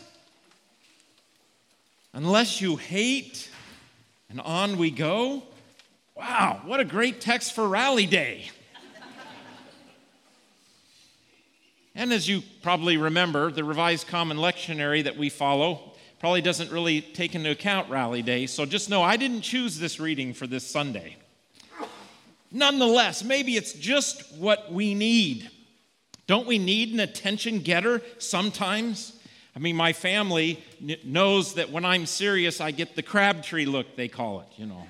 Unless 2.12 2.62
you 2.62 2.76
hate, 2.76 3.52
and 4.32 4.42
on 4.42 4.80
we 4.80 4.90
go. 4.90 5.44
Wow, 6.16 6.62
what 6.66 6.80
a 6.80 6.86
great 6.86 7.22
text 7.22 7.54
for 7.54 7.68
Rally 7.68 8.08
Day. 8.08 8.50
And 12.00 12.14
as 12.14 12.30
you 12.30 12.42
probably 12.62 12.96
remember, 12.96 13.52
the 13.52 13.62
Revised 13.62 14.08
Common 14.08 14.38
Lectionary 14.38 15.04
that 15.04 15.18
we 15.18 15.28
follow 15.28 15.92
probably 16.22 16.42
doesn't 16.42 16.72
really 16.72 17.02
take 17.02 17.36
into 17.36 17.52
account 17.52 17.90
Rally 17.90 18.22
Day, 18.22 18.46
so 18.46 18.66
just 18.66 18.90
know 18.90 19.04
I 19.04 19.18
didn't 19.18 19.42
choose 19.42 19.78
this 19.78 20.00
reading 20.00 20.34
for 20.34 20.48
this 20.48 20.66
Sunday. 20.66 21.18
Nonetheless, 22.54 23.22
maybe 23.22 23.58
it's 23.58 23.74
just 23.74 24.34
what 24.38 24.72
we 24.72 24.96
need. 24.96 25.52
Don't 26.26 26.48
we 26.48 26.58
need 26.58 26.94
an 26.94 27.02
attention 27.02 27.60
getter 27.60 28.02
sometimes? 28.18 29.20
I 29.54 29.60
mean, 29.60 29.76
my 29.76 29.92
family 29.92 30.64
knows 31.04 31.56
that 31.56 31.70
when 31.70 31.84
I'm 31.84 32.06
serious, 32.06 32.62
I 32.62 32.72
get 32.72 32.96
the 32.96 33.04
Crabtree 33.04 33.66
look, 33.66 33.98
they 33.98 34.08
call 34.08 34.40
it, 34.40 34.48
you 34.56 34.68
know. 34.68 34.88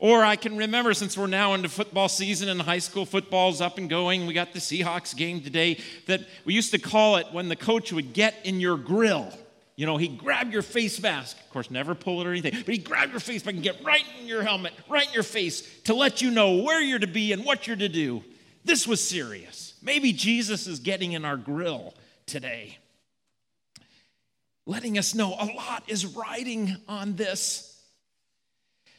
Or 0.00 0.24
I 0.24 0.36
can 0.36 0.56
remember, 0.56 0.94
since 0.94 1.18
we're 1.18 1.26
now 1.26 1.54
into 1.54 1.68
football 1.68 2.08
season 2.08 2.48
and 2.48 2.62
high 2.62 2.78
school 2.78 3.04
football's 3.04 3.60
up 3.60 3.78
and 3.78 3.90
going, 3.90 4.28
we 4.28 4.32
got 4.32 4.52
the 4.52 4.60
Seahawks 4.60 5.14
game 5.14 5.40
today, 5.40 5.78
that 6.06 6.20
we 6.44 6.54
used 6.54 6.70
to 6.70 6.78
call 6.78 7.16
it 7.16 7.26
when 7.32 7.48
the 7.48 7.56
coach 7.56 7.92
would 7.92 8.12
get 8.12 8.36
in 8.44 8.60
your 8.60 8.76
grill. 8.76 9.28
You 9.74 9.86
know, 9.86 9.96
he'd 9.96 10.16
grab 10.16 10.52
your 10.52 10.62
face 10.62 11.00
mask, 11.02 11.36
of 11.40 11.50
course, 11.50 11.70
never 11.70 11.96
pull 11.96 12.20
it 12.20 12.26
or 12.28 12.30
anything, 12.30 12.52
but 12.64 12.74
he'd 12.74 12.84
grab 12.84 13.10
your 13.10 13.18
face 13.18 13.44
mask 13.44 13.54
and 13.54 13.62
get 13.62 13.84
right 13.84 14.04
in 14.20 14.28
your 14.28 14.44
helmet, 14.44 14.72
right 14.88 15.06
in 15.06 15.12
your 15.12 15.24
face 15.24 15.62
to 15.84 15.94
let 15.94 16.22
you 16.22 16.30
know 16.30 16.62
where 16.62 16.80
you're 16.80 16.98
to 17.00 17.08
be 17.08 17.32
and 17.32 17.44
what 17.44 17.66
you're 17.66 17.76
to 17.76 17.88
do. 17.88 18.22
This 18.64 18.86
was 18.86 19.06
serious. 19.06 19.74
Maybe 19.82 20.12
Jesus 20.12 20.68
is 20.68 20.78
getting 20.78 21.12
in 21.12 21.24
our 21.24 21.36
grill 21.36 21.94
today, 22.26 22.78
letting 24.64 24.96
us 24.96 25.14
know 25.14 25.34
a 25.38 25.46
lot 25.56 25.82
is 25.88 26.06
riding 26.06 26.76
on 26.88 27.16
this 27.16 27.67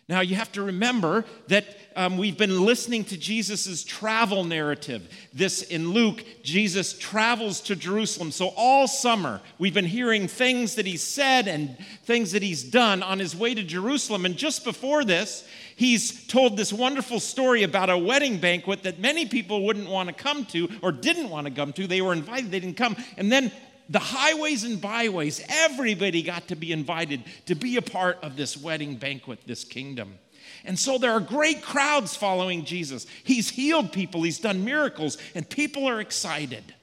now, 0.09 0.21
you 0.21 0.35
have 0.37 0.51
to 0.53 0.63
remember 0.63 1.23
that 1.49 1.67
um, 1.95 2.17
we've 2.17 2.37
been 2.37 2.65
listening 2.65 3.03
to 3.05 3.17
Jesus' 3.17 3.83
travel 3.83 4.43
narrative. 4.43 5.07
This 5.33 5.61
in 5.61 5.91
Luke, 5.91 6.25
Jesus 6.41 6.93
travels 6.93 7.61
to 7.61 7.75
Jerusalem. 7.75 8.31
So, 8.31 8.47
all 8.57 8.87
summer, 8.87 9.39
we've 9.59 9.73
been 9.73 9.85
hearing 9.85 10.27
things 10.27 10.73
that 10.75 10.87
he 10.87 10.97
said 10.97 11.47
and 11.47 11.77
things 12.05 12.31
that 12.31 12.41
he's 12.41 12.63
done 12.63 13.03
on 13.03 13.19
his 13.19 13.35
way 13.35 13.53
to 13.53 13.61
Jerusalem. 13.61 14.25
And 14.25 14.35
just 14.35 14.63
before 14.63 15.05
this, 15.05 15.47
he's 15.75 16.25
told 16.25 16.57
this 16.57 16.73
wonderful 16.73 17.19
story 17.19 17.61
about 17.61 17.91
a 17.91 17.97
wedding 17.97 18.39
banquet 18.39 18.81
that 18.83 18.97
many 18.97 19.27
people 19.27 19.63
wouldn't 19.63 19.89
want 19.89 20.09
to 20.09 20.15
come 20.15 20.43
to 20.45 20.69
or 20.81 20.91
didn't 20.91 21.29
want 21.29 21.45
to 21.45 21.53
come 21.53 21.71
to. 21.73 21.85
They 21.85 22.01
were 22.01 22.13
invited, 22.13 22.49
they 22.49 22.59
didn't 22.59 22.77
come. 22.77 22.95
And 23.15 23.31
then 23.31 23.51
the 23.89 23.99
highways 23.99 24.63
and 24.63 24.79
byways, 24.79 25.43
everybody 25.49 26.21
got 26.21 26.47
to 26.49 26.55
be 26.55 26.71
invited 26.71 27.23
to 27.47 27.55
be 27.55 27.77
a 27.77 27.81
part 27.81 28.19
of 28.21 28.35
this 28.35 28.55
wedding 28.55 28.95
banquet, 28.95 29.39
this 29.45 29.63
kingdom. 29.63 30.19
And 30.63 30.77
so 30.77 30.97
there 30.97 31.11
are 31.11 31.19
great 31.19 31.61
crowds 31.61 32.15
following 32.15 32.65
Jesus. 32.65 33.07
He's 33.23 33.49
healed 33.49 33.91
people, 33.91 34.23
he's 34.23 34.39
done 34.39 34.63
miracles, 34.63 35.17
and 35.33 35.49
people 35.49 35.87
are 35.87 35.99
excited. 35.99 36.75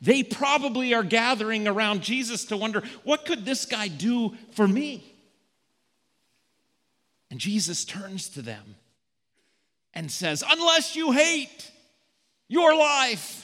They 0.00 0.22
probably 0.22 0.92
are 0.94 1.02
gathering 1.02 1.68
around 1.68 2.02
Jesus 2.02 2.44
to 2.46 2.56
wonder, 2.56 2.82
what 3.04 3.24
could 3.24 3.44
this 3.44 3.64
guy 3.64 3.88
do 3.88 4.34
for 4.52 4.66
me? 4.66 5.14
And 7.30 7.40
Jesus 7.40 7.84
turns 7.84 8.28
to 8.30 8.42
them 8.42 8.76
and 9.92 10.10
says, 10.10 10.44
Unless 10.48 10.94
you 10.94 11.12
hate 11.12 11.70
your 12.48 12.76
life, 12.76 13.43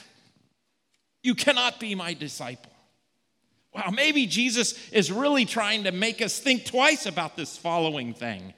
you 1.23 1.35
cannot 1.35 1.79
be 1.79 1.95
my 1.95 2.13
disciple. 2.13 2.71
Wow, 3.73 3.91
maybe 3.93 4.25
Jesus 4.25 4.89
is 4.91 5.11
really 5.11 5.45
trying 5.45 5.85
to 5.85 5.91
make 5.91 6.21
us 6.21 6.39
think 6.39 6.65
twice 6.65 7.05
about 7.05 7.35
this 7.37 7.57
following 7.57 8.13
thing 8.13 8.53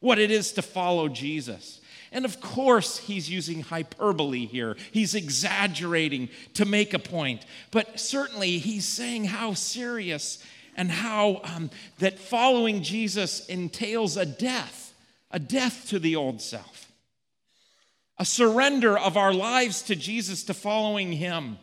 what 0.00 0.18
it 0.18 0.30
is 0.30 0.52
to 0.52 0.60
follow 0.60 1.08
Jesus. 1.08 1.80
And 2.12 2.26
of 2.26 2.38
course, 2.38 2.98
he's 2.98 3.30
using 3.30 3.62
hyperbole 3.62 4.44
here. 4.44 4.76
He's 4.92 5.14
exaggerating 5.14 6.28
to 6.54 6.66
make 6.66 6.92
a 6.92 6.98
point. 6.98 7.46
But 7.70 7.98
certainly, 7.98 8.58
he's 8.58 8.84
saying 8.84 9.24
how 9.24 9.54
serious 9.54 10.44
and 10.76 10.90
how 10.90 11.40
um, 11.42 11.70
that 11.98 12.18
following 12.18 12.82
Jesus 12.82 13.46
entails 13.46 14.18
a 14.18 14.26
death, 14.26 14.94
a 15.30 15.38
death 15.38 15.88
to 15.88 15.98
the 15.98 16.16
old 16.16 16.42
self, 16.42 16.92
a 18.18 18.26
surrender 18.26 18.98
of 18.98 19.16
our 19.16 19.32
lives 19.32 19.82
to 19.82 19.96
Jesus, 19.96 20.44
to 20.44 20.54
following 20.54 21.12
him. 21.12 21.58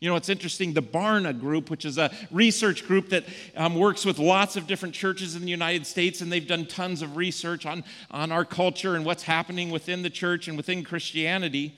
You 0.00 0.08
know, 0.08 0.16
it's 0.16 0.28
interesting. 0.28 0.74
The 0.74 0.82
Barna 0.82 1.38
Group, 1.38 1.70
which 1.70 1.84
is 1.84 1.98
a 1.98 2.12
research 2.30 2.86
group 2.86 3.08
that 3.08 3.24
um, 3.56 3.74
works 3.74 4.04
with 4.04 4.18
lots 4.18 4.54
of 4.56 4.68
different 4.68 4.94
churches 4.94 5.34
in 5.34 5.42
the 5.42 5.50
United 5.50 5.86
States, 5.86 6.20
and 6.20 6.30
they've 6.30 6.46
done 6.46 6.66
tons 6.66 7.02
of 7.02 7.16
research 7.16 7.66
on, 7.66 7.82
on 8.10 8.30
our 8.30 8.44
culture 8.44 8.94
and 8.94 9.04
what's 9.04 9.24
happening 9.24 9.70
within 9.70 10.02
the 10.02 10.10
church 10.10 10.46
and 10.46 10.56
within 10.56 10.84
Christianity. 10.84 11.76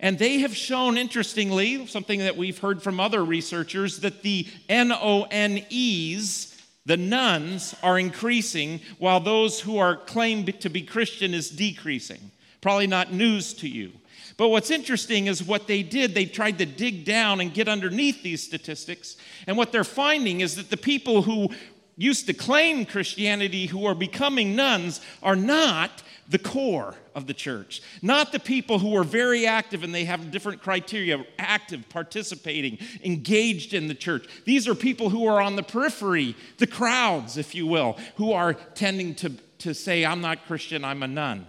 And 0.00 0.18
they 0.18 0.38
have 0.38 0.56
shown, 0.56 0.96
interestingly, 0.96 1.86
something 1.88 2.20
that 2.20 2.36
we've 2.36 2.58
heard 2.58 2.82
from 2.82 3.00
other 3.00 3.22
researchers, 3.22 3.98
that 4.00 4.22
the 4.22 4.46
N 4.68 4.90
O 4.92 5.26
N 5.30 5.62
E's, 5.68 6.58
the 6.86 6.96
nones, 6.96 7.74
are 7.82 7.98
increasing, 7.98 8.80
while 8.98 9.20
those 9.20 9.60
who 9.60 9.76
are 9.76 9.96
claimed 9.96 10.58
to 10.60 10.70
be 10.70 10.82
Christian 10.82 11.34
is 11.34 11.50
decreasing. 11.50 12.30
Probably 12.60 12.86
not 12.86 13.12
news 13.12 13.52
to 13.54 13.68
you. 13.68 13.92
But 14.38 14.48
what's 14.48 14.70
interesting 14.70 15.26
is 15.26 15.42
what 15.42 15.66
they 15.66 15.82
did, 15.82 16.14
they 16.14 16.24
tried 16.24 16.58
to 16.58 16.66
dig 16.66 17.04
down 17.04 17.40
and 17.40 17.52
get 17.52 17.68
underneath 17.68 18.22
these 18.22 18.42
statistics. 18.42 19.16
And 19.48 19.56
what 19.56 19.72
they're 19.72 19.84
finding 19.84 20.40
is 20.40 20.54
that 20.54 20.70
the 20.70 20.76
people 20.76 21.22
who 21.22 21.50
used 21.96 22.26
to 22.28 22.32
claim 22.32 22.86
Christianity 22.86 23.66
who 23.66 23.84
are 23.84 23.96
becoming 23.96 24.54
nones 24.54 25.00
are 25.24 25.34
not 25.34 26.04
the 26.28 26.38
core 26.38 26.94
of 27.16 27.26
the 27.26 27.34
church, 27.34 27.82
not 28.00 28.30
the 28.30 28.38
people 28.38 28.78
who 28.78 28.96
are 28.96 29.02
very 29.02 29.44
active 29.44 29.82
and 29.82 29.92
they 29.92 30.04
have 30.04 30.30
different 30.30 30.62
criteria 30.62 31.24
active, 31.40 31.88
participating, 31.88 32.78
engaged 33.02 33.74
in 33.74 33.88
the 33.88 33.94
church. 33.94 34.28
These 34.44 34.68
are 34.68 34.74
people 34.76 35.10
who 35.10 35.26
are 35.26 35.42
on 35.42 35.56
the 35.56 35.64
periphery, 35.64 36.36
the 36.58 36.66
crowds, 36.68 37.36
if 37.38 37.56
you 37.56 37.66
will, 37.66 37.98
who 38.14 38.32
are 38.32 38.54
tending 38.54 39.16
to, 39.16 39.30
to 39.58 39.74
say, 39.74 40.04
I'm 40.04 40.20
not 40.20 40.46
Christian, 40.46 40.84
I'm 40.84 41.02
a 41.02 41.08
none, 41.08 41.44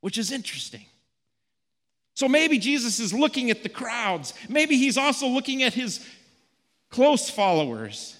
which 0.00 0.18
is 0.18 0.32
interesting. 0.32 0.86
So 2.14 2.28
maybe 2.28 2.58
Jesus 2.58 3.00
is 3.00 3.12
looking 3.12 3.50
at 3.50 3.62
the 3.62 3.68
crowds. 3.68 4.34
Maybe 4.48 4.76
he's 4.76 4.98
also 4.98 5.26
looking 5.26 5.62
at 5.62 5.72
his 5.74 6.06
close 6.90 7.30
followers, 7.30 8.16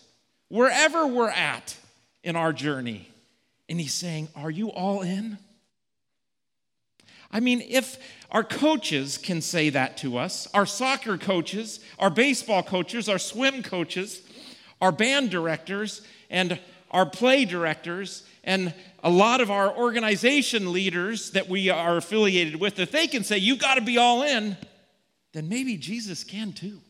wherever 0.48 1.06
we're 1.06 1.28
at 1.30 1.76
in 2.24 2.36
our 2.36 2.52
journey. 2.52 3.08
And 3.68 3.80
he's 3.80 3.94
saying, 3.94 4.28
Are 4.34 4.50
you 4.50 4.70
all 4.70 5.02
in? 5.02 5.38
I 7.30 7.40
mean, 7.40 7.62
if 7.66 7.96
our 8.30 8.44
coaches 8.44 9.16
can 9.16 9.40
say 9.40 9.70
that 9.70 9.96
to 9.98 10.18
us, 10.18 10.46
our 10.52 10.66
soccer 10.66 11.16
coaches, 11.16 11.80
our 11.98 12.10
baseball 12.10 12.62
coaches, 12.62 13.08
our 13.08 13.18
swim 13.18 13.62
coaches, 13.62 14.20
our 14.82 14.92
band 14.92 15.30
directors, 15.30 16.02
and 16.28 16.60
our 16.90 17.06
play 17.06 17.46
directors, 17.46 18.24
and 18.44 18.74
a 19.02 19.10
lot 19.10 19.40
of 19.40 19.50
our 19.50 19.76
organization 19.76 20.72
leaders 20.72 21.30
that 21.32 21.48
we 21.48 21.70
are 21.70 21.96
affiliated 21.96 22.56
with, 22.56 22.78
if 22.78 22.92
they 22.92 23.06
can 23.06 23.24
say, 23.24 23.38
you 23.38 23.56
got 23.56 23.74
to 23.74 23.80
be 23.80 23.98
all 23.98 24.22
in, 24.22 24.56
then 25.32 25.48
maybe 25.48 25.76
Jesus 25.76 26.24
can 26.24 26.52
too. 26.52 26.80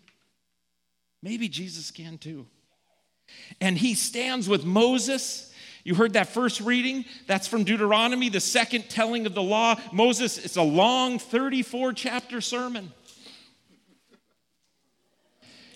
Maybe 1.22 1.48
Jesus 1.48 1.90
can 1.90 2.18
too. 2.18 2.46
And 3.60 3.78
he 3.78 3.94
stands 3.94 4.48
with 4.48 4.64
Moses. 4.64 5.52
You 5.84 5.94
heard 5.94 6.12
that 6.14 6.28
first 6.28 6.60
reading? 6.60 7.04
That's 7.26 7.46
from 7.46 7.64
Deuteronomy, 7.64 8.28
the 8.28 8.40
second 8.40 8.90
telling 8.90 9.24
of 9.24 9.34
the 9.34 9.42
law. 9.42 9.76
Moses, 9.92 10.38
it's 10.38 10.56
a 10.56 10.62
long 10.62 11.18
34 11.18 11.92
chapter 11.94 12.40
sermon. 12.40 12.92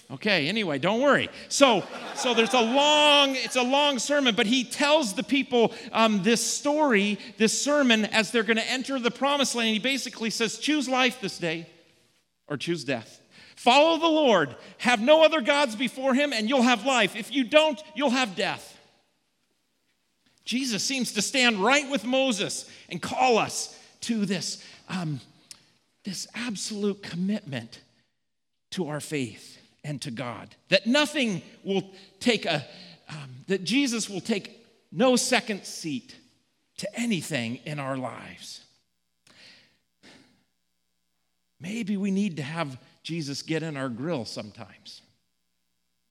Okay, 0.08 0.48
anyway, 0.48 0.78
don't 0.78 1.00
worry. 1.00 1.28
So, 1.48 1.82
so 2.14 2.32
there's 2.32 2.54
a 2.54 2.60
long, 2.60 3.34
it's 3.34 3.56
a 3.56 3.62
long 3.62 3.98
sermon, 3.98 4.36
but 4.36 4.46
he 4.46 4.62
tells 4.62 5.14
the 5.14 5.24
people 5.24 5.74
um, 5.90 6.22
this 6.22 6.44
story, 6.44 7.18
this 7.38 7.60
sermon, 7.60 8.04
as 8.04 8.30
they're 8.30 8.44
going 8.44 8.56
to 8.56 8.70
enter 8.70 9.00
the 9.00 9.10
promised 9.10 9.56
land. 9.56 9.70
He 9.70 9.80
basically 9.80 10.30
says, 10.30 10.58
choose 10.58 10.88
life 10.88 11.20
this 11.20 11.38
day 11.38 11.66
or 12.46 12.56
choose 12.56 12.84
death. 12.84 13.20
Follow 13.56 13.98
the 13.98 14.06
Lord. 14.06 14.54
Have 14.78 15.00
no 15.00 15.24
other 15.24 15.40
gods 15.40 15.74
before 15.74 16.14
him, 16.14 16.32
and 16.32 16.48
you'll 16.48 16.62
have 16.62 16.86
life. 16.86 17.16
If 17.16 17.34
you 17.34 17.42
don't, 17.42 17.82
you'll 17.96 18.10
have 18.10 18.36
death. 18.36 18.78
Jesus 20.44 20.84
seems 20.84 21.14
to 21.14 21.22
stand 21.22 21.58
right 21.58 21.90
with 21.90 22.04
Moses 22.04 22.70
and 22.88 23.02
call 23.02 23.38
us 23.38 23.76
to 24.02 24.24
this, 24.24 24.62
um, 24.88 25.18
this 26.04 26.28
absolute 26.36 27.02
commitment 27.02 27.80
to 28.70 28.86
our 28.86 29.00
faith 29.00 29.55
and 29.86 30.02
to 30.02 30.10
God. 30.10 30.54
That 30.68 30.86
nothing 30.86 31.42
will 31.62 31.88
take 32.18 32.44
a, 32.44 32.66
um, 33.08 33.44
that 33.46 33.62
Jesus 33.62 34.10
will 34.10 34.20
take 34.20 34.66
no 34.90 35.14
second 35.14 35.64
seat 35.64 36.16
to 36.78 37.00
anything 37.00 37.60
in 37.64 37.78
our 37.78 37.96
lives. 37.96 38.62
Maybe 41.60 41.96
we 41.96 42.10
need 42.10 42.36
to 42.36 42.42
have 42.42 42.78
Jesus 43.02 43.42
get 43.42 43.62
in 43.62 43.76
our 43.76 43.88
grill 43.88 44.24
sometimes 44.24 45.02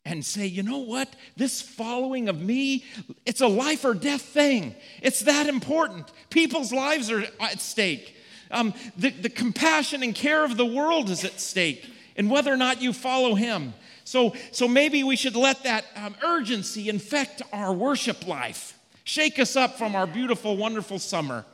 and 0.06 0.24
say, 0.24 0.46
you 0.46 0.62
know 0.62 0.78
what? 0.78 1.14
This 1.36 1.60
following 1.60 2.28
of 2.28 2.40
me, 2.40 2.84
it's 3.26 3.42
a 3.42 3.46
life 3.46 3.84
or 3.84 3.92
death 3.92 4.22
thing. 4.22 4.74
It's 5.02 5.20
that 5.20 5.46
important. 5.46 6.10
People's 6.30 6.72
lives 6.72 7.10
are 7.10 7.24
at 7.40 7.60
stake. 7.60 8.16
Um, 8.50 8.72
the, 8.96 9.10
the 9.10 9.28
compassion 9.28 10.02
and 10.02 10.14
care 10.14 10.44
of 10.44 10.56
the 10.56 10.64
world 10.64 11.10
is 11.10 11.24
at 11.24 11.40
stake, 11.40 11.84
and 12.16 12.30
whether 12.30 12.52
or 12.52 12.56
not 12.56 12.82
you 12.82 12.92
follow 12.92 13.34
him. 13.34 13.74
So, 14.04 14.34
so 14.52 14.68
maybe 14.68 15.02
we 15.02 15.16
should 15.16 15.36
let 15.36 15.64
that 15.64 15.84
um, 15.96 16.14
urgency 16.22 16.88
infect 16.88 17.42
our 17.52 17.72
worship 17.72 18.26
life, 18.26 18.78
shake 19.04 19.38
us 19.38 19.56
up 19.56 19.78
from 19.78 19.96
our 19.96 20.06
beautiful, 20.06 20.56
wonderful 20.56 20.98
summer, 20.98 21.44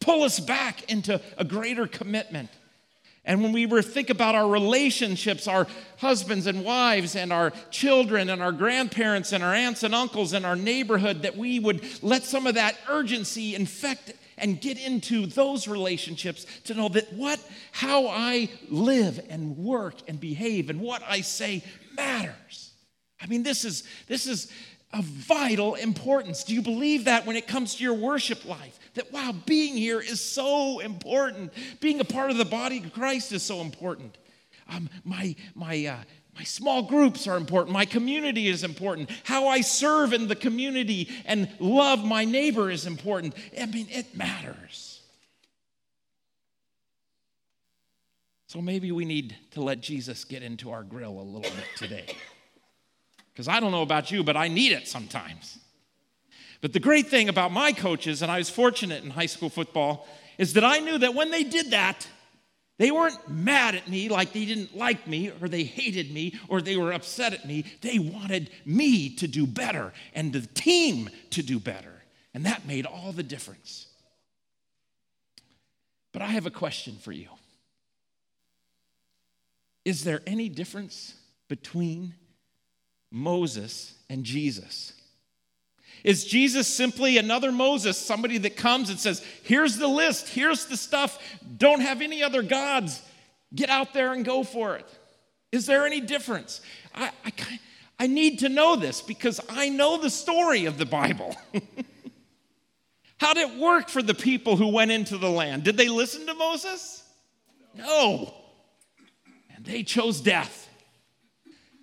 pull 0.00 0.22
us 0.22 0.40
back 0.40 0.90
into 0.90 1.20
a 1.36 1.44
greater 1.44 1.86
commitment. 1.86 2.48
And 3.24 3.40
when 3.40 3.52
we 3.52 3.66
think 3.82 4.10
about 4.10 4.34
our 4.34 4.48
relationships, 4.48 5.46
our 5.46 5.68
husbands 5.98 6.48
and 6.48 6.64
wives, 6.64 7.14
and 7.14 7.32
our 7.32 7.52
children, 7.70 8.30
and 8.30 8.42
our 8.42 8.50
grandparents, 8.50 9.32
and 9.32 9.44
our 9.44 9.54
aunts 9.54 9.84
and 9.84 9.94
uncles, 9.94 10.32
and 10.32 10.44
our 10.44 10.56
neighborhood, 10.56 11.22
that 11.22 11.36
we 11.36 11.60
would 11.60 11.84
let 12.02 12.24
some 12.24 12.48
of 12.48 12.56
that 12.56 12.76
urgency 12.88 13.54
infect 13.54 14.14
and 14.38 14.60
get 14.60 14.78
into 14.78 15.26
those 15.26 15.68
relationships 15.68 16.46
to 16.64 16.74
know 16.74 16.88
that 16.90 17.12
what, 17.12 17.40
how 17.72 18.08
I 18.08 18.48
live 18.68 19.24
and 19.28 19.56
work 19.56 19.96
and 20.08 20.20
behave 20.20 20.70
and 20.70 20.80
what 20.80 21.02
I 21.06 21.20
say 21.20 21.64
matters. 21.96 22.72
I 23.20 23.26
mean, 23.26 23.42
this 23.42 23.64
is, 23.64 23.84
this 24.08 24.26
is 24.26 24.50
of 24.92 25.04
vital 25.04 25.74
importance. 25.74 26.44
Do 26.44 26.54
you 26.54 26.62
believe 26.62 27.04
that 27.04 27.24
when 27.24 27.36
it 27.36 27.46
comes 27.46 27.76
to 27.76 27.84
your 27.84 27.94
worship 27.94 28.44
life? 28.44 28.78
That, 28.94 29.12
wow, 29.12 29.34
being 29.46 29.74
here 29.76 30.00
is 30.00 30.20
so 30.20 30.80
important. 30.80 31.52
Being 31.80 32.00
a 32.00 32.04
part 32.04 32.30
of 32.30 32.36
the 32.36 32.44
body 32.44 32.78
of 32.78 32.92
Christ 32.92 33.32
is 33.32 33.42
so 33.42 33.60
important. 33.60 34.18
Um, 34.68 34.90
my, 35.04 35.34
my, 35.54 35.86
uh, 35.86 35.96
my 36.34 36.44
small 36.44 36.82
groups 36.82 37.26
are 37.26 37.36
important. 37.36 37.72
My 37.72 37.84
community 37.84 38.48
is 38.48 38.64
important. 38.64 39.10
How 39.24 39.48
I 39.48 39.60
serve 39.60 40.12
in 40.12 40.28
the 40.28 40.36
community 40.36 41.10
and 41.26 41.48
love 41.60 42.04
my 42.04 42.24
neighbor 42.24 42.70
is 42.70 42.86
important. 42.86 43.34
I 43.60 43.66
mean, 43.66 43.86
it 43.90 44.16
matters. 44.16 45.00
So 48.46 48.60
maybe 48.60 48.92
we 48.92 49.04
need 49.04 49.36
to 49.52 49.62
let 49.62 49.80
Jesus 49.80 50.24
get 50.24 50.42
into 50.42 50.70
our 50.70 50.82
grill 50.82 51.20
a 51.20 51.22
little 51.22 51.40
bit 51.40 51.68
today. 51.76 52.06
Because 53.32 53.48
I 53.48 53.60
don't 53.60 53.72
know 53.72 53.80
about 53.80 54.10
you, 54.10 54.22
but 54.22 54.36
I 54.36 54.48
need 54.48 54.72
it 54.72 54.86
sometimes. 54.86 55.58
But 56.60 56.74
the 56.74 56.80
great 56.80 57.06
thing 57.06 57.30
about 57.30 57.50
my 57.50 57.72
coaches, 57.72 58.20
and 58.20 58.30
I 58.30 58.36
was 58.36 58.50
fortunate 58.50 59.02
in 59.02 59.08
high 59.08 59.24
school 59.24 59.48
football, 59.48 60.06
is 60.36 60.52
that 60.52 60.64
I 60.64 60.80
knew 60.80 60.98
that 60.98 61.14
when 61.14 61.30
they 61.30 61.42
did 61.42 61.70
that, 61.70 62.06
they 62.82 62.90
weren't 62.90 63.28
mad 63.28 63.76
at 63.76 63.88
me 63.88 64.08
like 64.08 64.32
they 64.32 64.44
didn't 64.44 64.76
like 64.76 65.06
me 65.06 65.30
or 65.40 65.48
they 65.48 65.62
hated 65.62 66.10
me 66.10 66.34
or 66.48 66.60
they 66.60 66.76
were 66.76 66.92
upset 66.92 67.32
at 67.32 67.46
me. 67.46 67.64
They 67.80 68.00
wanted 68.00 68.50
me 68.66 69.14
to 69.18 69.28
do 69.28 69.46
better 69.46 69.92
and 70.16 70.32
the 70.32 70.40
team 70.40 71.08
to 71.30 71.44
do 71.44 71.60
better. 71.60 72.02
And 72.34 72.44
that 72.44 72.66
made 72.66 72.84
all 72.84 73.12
the 73.12 73.22
difference. 73.22 73.86
But 76.10 76.22
I 76.22 76.26
have 76.26 76.44
a 76.44 76.50
question 76.50 76.96
for 77.00 77.12
you 77.12 77.28
Is 79.84 80.02
there 80.02 80.20
any 80.26 80.48
difference 80.48 81.14
between 81.46 82.14
Moses 83.12 83.94
and 84.10 84.24
Jesus? 84.24 84.92
Is 86.04 86.24
Jesus 86.24 86.66
simply 86.66 87.16
another 87.18 87.52
Moses, 87.52 87.96
somebody 87.96 88.38
that 88.38 88.56
comes 88.56 88.90
and 88.90 88.98
says, 88.98 89.24
Here's 89.44 89.76
the 89.76 89.86
list, 89.86 90.28
here's 90.28 90.66
the 90.66 90.76
stuff, 90.76 91.18
don't 91.56 91.80
have 91.80 92.00
any 92.00 92.22
other 92.22 92.42
gods, 92.42 93.02
get 93.54 93.70
out 93.70 93.94
there 93.94 94.12
and 94.12 94.24
go 94.24 94.42
for 94.42 94.76
it? 94.76 94.86
Is 95.52 95.66
there 95.66 95.86
any 95.86 96.00
difference? 96.00 96.60
I, 96.94 97.10
I, 97.24 97.32
I 98.00 98.06
need 98.08 98.40
to 98.40 98.48
know 98.48 98.74
this 98.74 99.00
because 99.00 99.40
I 99.48 99.68
know 99.68 99.96
the 99.96 100.10
story 100.10 100.64
of 100.64 100.78
the 100.78 100.86
Bible. 100.86 101.36
How 103.18 103.34
did 103.34 103.52
it 103.52 103.58
work 103.58 103.88
for 103.88 104.02
the 104.02 104.14
people 104.14 104.56
who 104.56 104.68
went 104.68 104.90
into 104.90 105.16
the 105.16 105.30
land? 105.30 105.62
Did 105.62 105.76
they 105.76 105.88
listen 105.88 106.26
to 106.26 106.34
Moses? 106.34 107.04
No. 107.74 108.34
And 109.54 109.64
they 109.64 109.84
chose 109.84 110.20
death. 110.20 110.68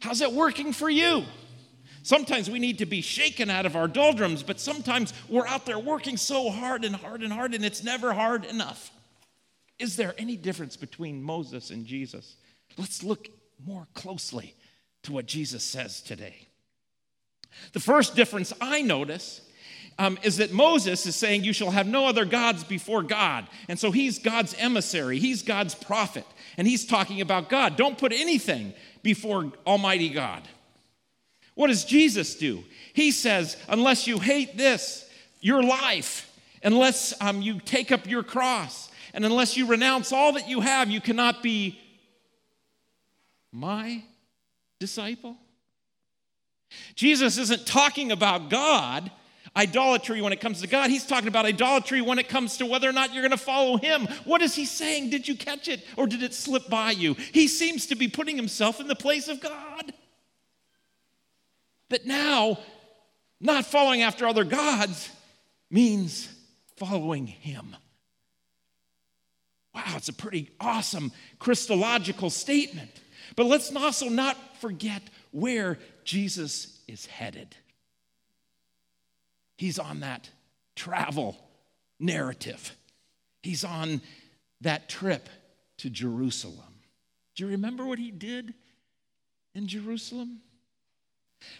How's 0.01 0.19
it 0.19 0.33
working 0.33 0.73
for 0.73 0.89
you? 0.89 1.23
Sometimes 2.03 2.49
we 2.49 2.59
need 2.59 2.77
to 2.79 2.85
be 2.85 3.01
shaken 3.01 3.49
out 3.49 3.65
of 3.65 3.75
our 3.75 3.87
doldrums, 3.87 4.43
but 4.43 4.59
sometimes 4.59 5.13
we're 5.27 5.47
out 5.47 5.65
there 5.65 5.79
working 5.79 6.17
so 6.17 6.49
hard 6.49 6.85
and 6.85 6.95
hard 6.95 7.23
and 7.23 7.33
hard, 7.33 7.53
and 7.53 7.65
it's 7.65 7.83
never 7.83 8.13
hard 8.13 8.45
enough. 8.45 8.91
Is 9.79 9.95
there 9.95 10.13
any 10.17 10.35
difference 10.35 10.75
between 10.75 11.21
Moses 11.21 11.69
and 11.69 11.85
Jesus? 11.85 12.35
Let's 12.77 13.03
look 13.03 13.29
more 13.65 13.87
closely 13.93 14.55
to 15.03 15.13
what 15.13 15.25
Jesus 15.25 15.63
says 15.63 16.01
today. 16.01 16.47
The 17.73 17.79
first 17.79 18.15
difference 18.15 18.53
I 18.61 18.81
notice 18.81 19.41
um, 19.97 20.17
is 20.23 20.37
that 20.37 20.53
Moses 20.53 21.05
is 21.05 21.15
saying, 21.15 21.43
You 21.43 21.53
shall 21.53 21.71
have 21.71 21.87
no 21.87 22.07
other 22.07 22.25
gods 22.25 22.63
before 22.63 23.03
God. 23.03 23.47
And 23.67 23.77
so 23.77 23.91
he's 23.91 24.19
God's 24.19 24.55
emissary, 24.57 25.19
he's 25.19 25.43
God's 25.43 25.75
prophet, 25.75 26.25
and 26.57 26.67
he's 26.67 26.85
talking 26.85 27.21
about 27.21 27.49
God. 27.49 27.75
Don't 27.75 27.97
put 27.97 28.13
anything 28.13 28.73
before 29.03 29.51
Almighty 29.67 30.09
God. 30.09 30.47
What 31.59 31.67
does 31.67 31.83
Jesus 31.83 32.35
do? 32.35 32.63
He 32.93 33.11
says, 33.11 33.57
unless 33.67 34.07
you 34.07 34.17
hate 34.17 34.55
this, 34.57 35.05
your 35.41 35.61
life, 35.61 36.33
unless 36.63 37.13
um, 37.19 37.41
you 37.41 37.59
take 37.59 37.91
up 37.91 38.07
your 38.07 38.23
cross, 38.23 38.89
and 39.13 39.25
unless 39.25 39.57
you 39.57 39.65
renounce 39.65 40.13
all 40.13 40.31
that 40.31 40.47
you 40.47 40.61
have, 40.61 40.89
you 40.89 41.01
cannot 41.01 41.43
be 41.43 41.77
my 43.51 44.01
disciple. 44.79 45.35
Jesus 46.95 47.37
isn't 47.37 47.65
talking 47.65 48.13
about 48.13 48.49
God, 48.49 49.11
idolatry 49.53 50.21
when 50.21 50.31
it 50.31 50.39
comes 50.39 50.61
to 50.61 50.67
God. 50.67 50.89
He's 50.89 51.05
talking 51.05 51.27
about 51.27 51.45
idolatry 51.45 51.99
when 51.99 52.19
it 52.19 52.29
comes 52.29 52.55
to 52.59 52.65
whether 52.65 52.87
or 52.87 52.93
not 52.93 53.13
you're 53.13 53.23
going 53.23 53.31
to 53.31 53.37
follow 53.37 53.75
Him. 53.75 54.07
What 54.23 54.41
is 54.41 54.55
He 54.55 54.63
saying? 54.63 55.09
Did 55.09 55.27
you 55.27 55.35
catch 55.35 55.67
it 55.67 55.85
or 55.97 56.07
did 56.07 56.23
it 56.23 56.33
slip 56.33 56.69
by 56.69 56.91
you? 56.91 57.15
He 57.15 57.49
seems 57.49 57.87
to 57.87 57.95
be 57.95 58.07
putting 58.07 58.37
Himself 58.37 58.79
in 58.79 58.87
the 58.87 58.95
place 58.95 59.27
of 59.27 59.41
God. 59.41 59.93
That 61.89 62.05
now, 62.05 62.59
not 63.41 63.65
following 63.65 64.01
after 64.01 64.27
other 64.27 64.43
gods 64.43 65.09
means 65.71 66.29
following 66.77 67.27
Him. 67.27 67.75
Wow, 69.73 69.93
it's 69.95 70.09
a 70.09 70.13
pretty 70.13 70.49
awesome 70.59 71.11
Christological 71.37 72.29
statement. 72.29 72.91
But 73.35 73.45
let's 73.45 73.73
also 73.75 74.09
not 74.09 74.37
forget 74.59 75.03
where 75.31 75.77
Jesus 76.03 76.79
is 76.87 77.05
headed. 77.05 77.55
He's 79.57 79.77
on 79.77 79.99
that 80.01 80.29
travel 80.75 81.37
narrative, 81.99 82.75
he's 83.43 83.63
on 83.63 84.01
that 84.61 84.89
trip 84.89 85.29
to 85.77 85.89
Jerusalem. 85.89 86.73
Do 87.35 87.45
you 87.45 87.51
remember 87.51 87.85
what 87.85 87.99
he 87.99 88.11
did 88.11 88.53
in 89.55 89.67
Jerusalem? 89.67 90.41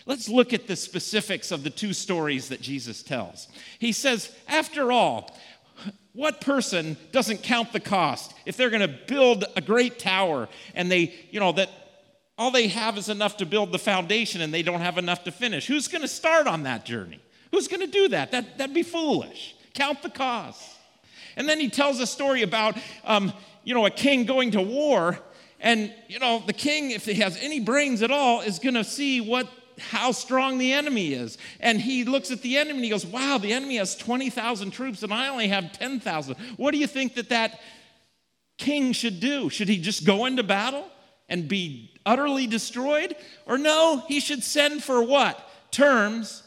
Let's 0.06 0.30
look 0.30 0.54
at 0.54 0.68
the 0.68 0.76
specifics 0.76 1.52
of 1.52 1.64
the 1.64 1.70
two 1.70 1.94
stories 1.94 2.50
that 2.50 2.62
Jesus 2.62 3.04
tells. 3.04 3.48
He 3.80 3.92
says, 3.92 4.34
after 4.48 4.92
all, 4.92 5.38
what 6.14 6.42
person 6.42 6.98
doesn't 7.12 7.44
count 7.44 7.72
the 7.72 7.80
cost 7.80 8.34
if 8.46 8.58
they're 8.58 8.70
going 8.70 8.82
to 8.82 9.00
build 9.08 9.46
a 9.56 9.62
great 9.62 10.00
tower 10.00 10.50
and 10.74 10.92
they, 10.92 11.14
you 11.32 11.40
know, 11.40 11.52
that 11.54 11.70
all 12.38 12.52
they 12.52 12.68
have 12.68 12.98
is 12.98 13.10
enough 13.10 13.38
to 13.38 13.46
build 13.46 13.72
the 13.72 13.80
foundation 13.80 14.42
and 14.42 14.54
they 14.54 14.64
don't 14.64 14.82
have 14.82 14.98
enough 14.98 15.24
to 15.26 15.32
finish? 15.32 15.68
Who's 15.68 15.88
going 15.88 16.02
to 16.02 16.08
start 16.08 16.48
on 16.48 16.64
that 16.64 16.86
journey? 16.86 17.20
Who's 17.52 17.68
going 17.68 17.82
to 17.82 17.88
do 17.88 18.10
that? 18.10 18.32
that? 18.32 18.58
That'd 18.58 18.74
be 18.74 18.84
foolish. 18.84 19.56
Count 19.74 20.02
the 20.02 20.10
cost. 20.10 20.78
And 21.36 21.48
then 21.48 21.60
he 21.60 21.70
tells 21.70 22.00
a 22.00 22.08
story 22.08 22.42
about, 22.42 22.78
um, 23.06 23.32
you 23.64 23.74
know, 23.74 23.86
a 23.86 23.92
king 23.92 24.26
going 24.26 24.52
to 24.52 24.62
war 24.62 25.20
and, 25.60 25.94
you 26.08 26.20
know, 26.20 26.42
the 26.46 26.54
king, 26.54 26.92
if 26.92 27.06
he 27.06 27.16
has 27.16 27.38
any 27.42 27.60
brains 27.60 28.02
at 28.02 28.12
all, 28.12 28.42
is 28.42 28.60
going 28.60 28.76
to 28.76 28.84
see 28.84 29.20
what 29.20 29.50
how 29.80 30.12
strong 30.12 30.58
the 30.58 30.74
enemy 30.74 31.14
is. 31.14 31.38
And 31.60 31.80
he 31.80 32.04
looks 32.04 32.32
at 32.32 32.42
the 32.42 32.58
enemy 32.58 32.78
and 32.78 32.84
he 32.84 32.90
goes, 32.90 33.06
Wow, 33.06 33.38
the 33.38 33.54
enemy 33.54 33.78
has 33.78 33.96
20,000 33.96 34.72
troops 34.72 35.04
and 35.04 35.14
I 35.14 35.30
only 35.30 35.48
have 35.48 35.72
10,000. 35.72 36.36
What 36.58 36.72
do 36.72 36.78
you 36.78 36.88
think 36.88 37.16
that 37.16 37.30
that 37.30 37.60
king 38.58 38.92
should 38.92 39.20
do? 39.20 39.50
Should 39.50 39.70
he 39.70 39.80
just 39.80 40.06
go 40.06 40.26
into 40.26 40.44
battle 40.44 40.86
and 41.28 41.48
be 41.48 41.94
utterly 42.06 42.48
destroyed? 42.48 43.16
Or 43.46 43.58
no, 43.58 44.04
he 44.08 44.20
should 44.20 44.44
send 44.44 44.84
for 44.84 45.04
what? 45.04 45.40
Terms 45.72 46.44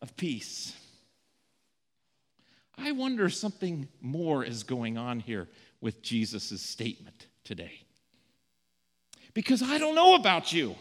of 0.00 0.16
peace. 0.16 0.74
I 2.76 2.92
wonder 2.92 3.26
if 3.26 3.34
something 3.34 3.88
more 4.00 4.44
is 4.44 4.64
going 4.64 4.98
on 4.98 5.20
here 5.20 5.48
with 5.80 6.02
Jesus' 6.02 6.60
statement 6.60 7.26
today. 7.44 7.82
Because 9.34 9.62
I 9.62 9.78
don't 9.78 9.94
know 9.94 10.14
about 10.14 10.52
you. 10.52 10.74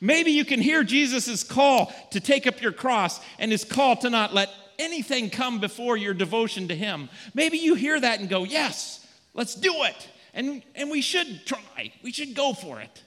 Maybe 0.00 0.30
you 0.30 0.44
can 0.44 0.60
hear 0.60 0.84
Jesus' 0.84 1.42
call 1.44 1.92
to 2.10 2.20
take 2.20 2.46
up 2.46 2.60
your 2.62 2.72
cross 2.72 3.20
and 3.38 3.50
his 3.50 3.64
call 3.64 3.96
to 3.96 4.10
not 4.10 4.34
let 4.34 4.50
anything 4.78 5.30
come 5.30 5.58
before 5.60 5.96
your 5.96 6.14
devotion 6.14 6.68
to 6.68 6.74
him. 6.74 7.08
Maybe 7.34 7.58
you 7.58 7.74
hear 7.74 7.98
that 7.98 8.20
and 8.20 8.28
go, 8.28 8.44
Yes, 8.44 9.06
let's 9.34 9.54
do 9.54 9.72
it. 9.84 10.08
And, 10.34 10.62
and 10.74 10.90
we 10.90 11.00
should 11.00 11.46
try, 11.46 11.92
we 12.02 12.12
should 12.12 12.34
go 12.34 12.52
for 12.52 12.80
it. 12.80 13.02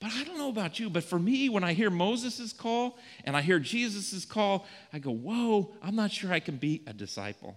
But 0.00 0.12
I 0.12 0.24
don't 0.24 0.36
know 0.36 0.50
about 0.50 0.78
you, 0.78 0.90
but 0.90 1.04
for 1.04 1.18
me, 1.18 1.48
when 1.48 1.64
I 1.64 1.72
hear 1.72 1.88
Moses' 1.88 2.52
call 2.52 2.98
and 3.24 3.34
I 3.36 3.40
hear 3.40 3.58
Jesus' 3.58 4.24
call, 4.26 4.66
I 4.92 4.98
go, 4.98 5.10
Whoa, 5.10 5.74
I'm 5.82 5.96
not 5.96 6.12
sure 6.12 6.32
I 6.32 6.40
can 6.40 6.56
be 6.56 6.82
a 6.86 6.92
disciple. 6.92 7.56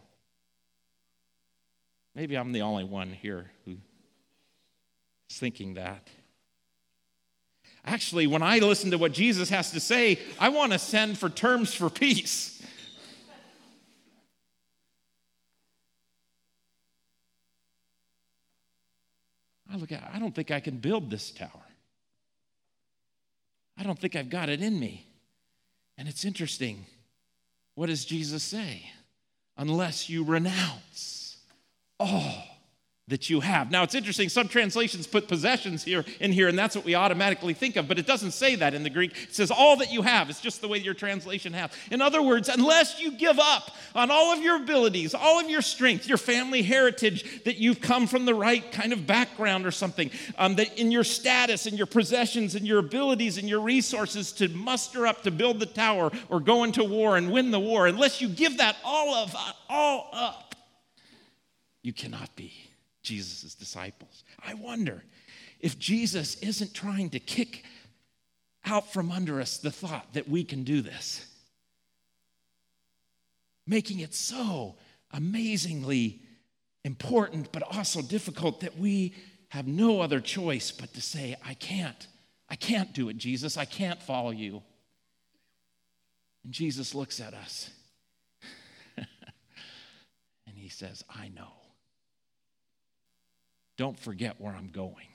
Maybe 2.15 2.35
I'm 2.35 2.51
the 2.51 2.61
only 2.61 2.83
one 2.83 3.11
here 3.11 3.51
who's 3.65 3.77
thinking 5.31 5.75
that. 5.75 6.07
Actually, 7.85 8.27
when 8.27 8.41
I 8.41 8.59
listen 8.59 8.91
to 8.91 8.97
what 8.97 9.13
Jesus 9.13 9.49
has 9.49 9.71
to 9.71 9.79
say, 9.79 10.19
I 10.39 10.49
want 10.49 10.73
to 10.73 10.79
send 10.79 11.17
for 11.17 11.29
terms 11.29 11.73
for 11.73 11.89
peace. 11.89 12.61
I 19.71 19.77
look 19.77 19.91
at 19.91 20.09
I 20.13 20.19
don't 20.19 20.33
think 20.33 20.51
I 20.51 20.59
can 20.59 20.77
build 20.77 21.09
this 21.09 21.31
tower. 21.31 21.49
I 23.77 23.83
don't 23.83 23.97
think 23.97 24.15
I've 24.15 24.29
got 24.29 24.49
it 24.49 24.61
in 24.61 24.79
me. 24.79 25.05
And 25.97 26.07
it's 26.07 26.25
interesting. 26.25 26.85
What 27.75 27.87
does 27.87 28.03
Jesus 28.03 28.43
say? 28.43 28.91
Unless 29.57 30.09
you 30.09 30.23
renounce 30.23 31.37
all 31.99 32.48
that 33.09 33.29
you 33.29 33.39
have. 33.39 33.71
Now 33.71 33.83
it's 33.83 33.95
interesting, 33.95 34.29
some 34.29 34.47
translations 34.47 35.07
put 35.07 35.27
possessions 35.27 35.83
here 35.83 36.05
in 36.19 36.31
here, 36.31 36.47
and 36.47 36.57
that's 36.57 36.75
what 36.75 36.85
we 36.85 36.93
automatically 36.93 37.53
think 37.55 37.75
of, 37.75 37.87
but 37.87 37.97
it 37.97 38.05
doesn't 38.05 38.31
say 38.31 38.55
that 38.55 38.75
in 38.75 38.83
the 38.83 38.89
Greek. 38.89 39.11
It 39.23 39.35
says 39.35 39.51
all 39.51 39.75
that 39.77 39.91
you 39.91 40.03
have. 40.03 40.29
It's 40.29 40.39
just 40.39 40.61
the 40.61 40.67
way 40.67 40.77
your 40.77 40.93
translation 40.93 41.51
has. 41.53 41.71
In 41.89 42.01
other 42.01 42.21
words, 42.21 42.49
unless 42.49 43.01
you 43.01 43.11
give 43.11 43.39
up 43.39 43.71
on 43.95 44.11
all 44.11 44.31
of 44.31 44.43
your 44.43 44.57
abilities, 44.57 45.15
all 45.15 45.39
of 45.39 45.49
your 45.49 45.63
strength, 45.63 46.07
your 46.07 46.19
family 46.19 46.61
heritage, 46.61 47.43
that 47.43 47.57
you've 47.57 47.81
come 47.81 48.05
from 48.05 48.25
the 48.25 48.35
right 48.35 48.71
kind 48.71 48.93
of 48.93 49.07
background 49.07 49.65
or 49.65 49.71
something, 49.71 50.11
um, 50.37 50.55
that 50.55 50.79
in 50.79 50.91
your 50.91 51.03
status 51.03 51.65
and 51.65 51.77
your 51.77 51.87
possessions 51.87 52.53
and 52.53 52.67
your 52.67 52.79
abilities 52.79 53.39
and 53.39 53.49
your 53.49 53.61
resources 53.61 54.31
to 54.33 54.47
muster 54.49 55.07
up 55.07 55.23
to 55.23 55.31
build 55.31 55.59
the 55.59 55.65
tower 55.65 56.11
or 56.29 56.39
go 56.39 56.63
into 56.63 56.83
war 56.83 57.17
and 57.17 57.31
win 57.31 57.49
the 57.49 57.59
war, 57.59 57.87
unless 57.87 58.21
you 58.21 58.29
give 58.29 58.57
that 58.57 58.77
all 58.83 59.15
of 59.15 59.35
all 59.67 60.09
up, 60.13 60.53
you 61.81 61.91
cannot 61.91 62.35
be 62.35 62.68
Jesus' 63.01 63.55
disciples. 63.55 64.23
I 64.45 64.53
wonder 64.53 65.03
if 65.59 65.77
Jesus 65.77 66.35
isn't 66.35 66.73
trying 66.73 67.09
to 67.11 67.19
kick 67.19 67.63
out 68.65 68.91
from 68.91 69.11
under 69.11 69.39
us 69.39 69.57
the 69.57 69.71
thought 69.71 70.13
that 70.13 70.27
we 70.27 70.43
can 70.43 70.63
do 70.63 70.81
this, 70.81 71.25
making 73.65 73.99
it 73.99 74.13
so 74.13 74.75
amazingly 75.11 76.21
important, 76.83 77.51
but 77.51 77.63
also 77.63 78.01
difficult 78.01 78.61
that 78.61 78.77
we 78.77 79.13
have 79.49 79.67
no 79.67 80.01
other 80.01 80.19
choice 80.19 80.71
but 80.71 80.93
to 80.93 81.01
say, 81.01 81.35
I 81.45 81.53
can't. 81.55 82.07
I 82.49 82.55
can't 82.55 82.93
do 82.93 83.09
it, 83.09 83.17
Jesus. 83.17 83.57
I 83.57 83.65
can't 83.65 84.01
follow 84.01 84.31
you. 84.31 84.61
And 86.43 86.53
Jesus 86.53 86.95
looks 86.95 87.19
at 87.19 87.33
us 87.33 87.69
and 88.97 90.55
he 90.55 90.69
says, 90.69 91.03
I 91.09 91.29
know 91.29 91.58
don't 93.79 93.97
forget 93.97 94.35
where 94.41 94.53
I'm 94.53 94.67
going. 94.67 95.07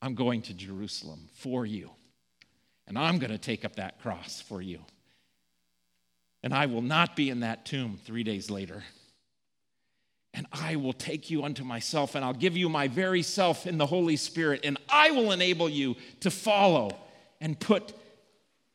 I'm 0.00 0.14
going 0.14 0.40
to 0.42 0.54
Jerusalem 0.54 1.28
for 1.34 1.66
you. 1.66 1.90
And 2.86 2.98
I'm 2.98 3.18
going 3.18 3.30
to 3.30 3.36
take 3.36 3.62
up 3.62 3.76
that 3.76 4.00
cross 4.00 4.40
for 4.40 4.62
you. 4.62 4.80
And 6.42 6.54
I 6.54 6.64
will 6.64 6.80
not 6.80 7.16
be 7.16 7.28
in 7.28 7.40
that 7.40 7.66
tomb 7.66 7.98
three 8.06 8.22
days 8.22 8.48
later. 8.48 8.82
And 10.32 10.46
I 10.50 10.76
will 10.76 10.94
take 10.94 11.28
you 11.28 11.44
unto 11.44 11.62
myself, 11.62 12.14
and 12.14 12.24
I'll 12.24 12.32
give 12.32 12.56
you 12.56 12.70
my 12.70 12.88
very 12.88 13.20
self 13.22 13.66
in 13.66 13.76
the 13.76 13.84
Holy 13.84 14.16
Spirit, 14.16 14.60
and 14.64 14.78
I 14.88 15.10
will 15.10 15.30
enable 15.30 15.68
you 15.68 15.96
to 16.20 16.30
follow 16.30 16.96
and 17.38 17.60
put 17.60 17.92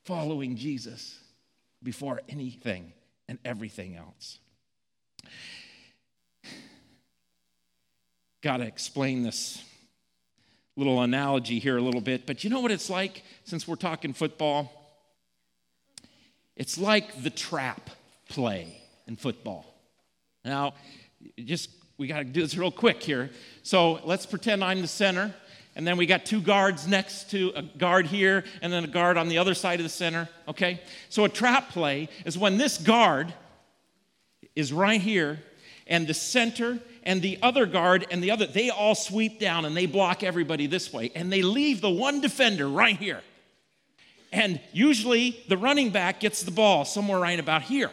following 0.04 0.56
Jesus 0.56 1.18
before 1.82 2.22
anything 2.30 2.94
and 3.28 3.40
everything 3.44 3.96
else. 3.96 4.38
Got 8.46 8.58
to 8.58 8.64
explain 8.64 9.24
this 9.24 9.64
little 10.78 11.02
analogy 11.02 11.58
here 11.58 11.78
a 11.78 11.82
little 11.82 12.00
bit. 12.00 12.28
But 12.28 12.44
you 12.44 12.52
know 12.52 12.60
what 12.60 12.70
it's 12.70 12.92
like 12.92 13.24
since 13.44 13.68
we're 13.68 13.76
talking 13.76 14.14
football? 14.14 14.72
It's 16.56 16.78
like 16.78 17.24
the 17.24 17.32
trap 17.32 17.90
play 18.30 18.80
in 19.08 19.16
football. 19.16 19.66
Now, 20.44 20.76
just 21.44 21.72
we 21.98 22.06
got 22.06 22.20
to 22.20 22.24
do 22.24 22.42
this 22.44 22.56
real 22.56 22.70
quick 22.70 23.02
here. 23.02 23.32
So 23.64 23.94
let's 24.06 24.28
pretend 24.28 24.64
I'm 24.64 24.84
the 24.84 24.88
center, 24.88 25.34
and 25.76 25.88
then 25.88 25.98
we 25.98 26.06
got 26.06 26.24
two 26.24 26.40
guards 26.40 26.88
next 26.88 27.32
to 27.32 27.52
a 27.56 27.64
guard 27.64 28.06
here, 28.06 28.44
and 28.62 28.72
then 28.72 28.84
a 28.84 28.88
guard 28.88 29.18
on 29.18 29.28
the 29.28 29.40
other 29.40 29.56
side 29.56 29.80
of 29.80 29.84
the 29.84 29.90
center. 29.90 30.30
Okay? 30.48 30.82
So 31.10 31.26
a 31.26 31.30
trap 31.30 31.70
play 31.72 32.10
is 32.26 32.38
when 32.38 32.60
this 32.60 32.78
guard 32.78 33.34
is 34.56 34.72
right 34.72 35.02
here, 35.02 35.40
and 35.88 36.08
the 36.08 36.14
center 36.14 36.80
and 37.04 37.22
the 37.22 37.38
other 37.42 37.66
guard 37.66 38.08
and 38.10 38.24
the 38.24 38.32
other, 38.32 38.48
they 38.48 38.70
all 38.70 38.96
sweep 38.96 39.40
down 39.40 39.66
and 39.66 39.78
they 39.78 39.86
block 39.86 40.24
everybody 40.24 40.68
this 40.68 40.92
way. 40.92 41.12
And 41.16 41.32
they 41.32 41.42
leave 41.42 41.82
the 41.82 41.90
one 41.90 42.22
defender 42.22 42.68
right 42.68 42.98
here. 42.98 43.22
And 44.32 44.60
usually 44.74 45.44
the 45.48 45.58
running 45.58 45.92
back 45.92 46.20
gets 46.20 46.44
the 46.44 46.52
ball 46.52 46.84
somewhere 46.84 47.20
right 47.20 47.40
about 47.40 47.62
here, 47.62 47.92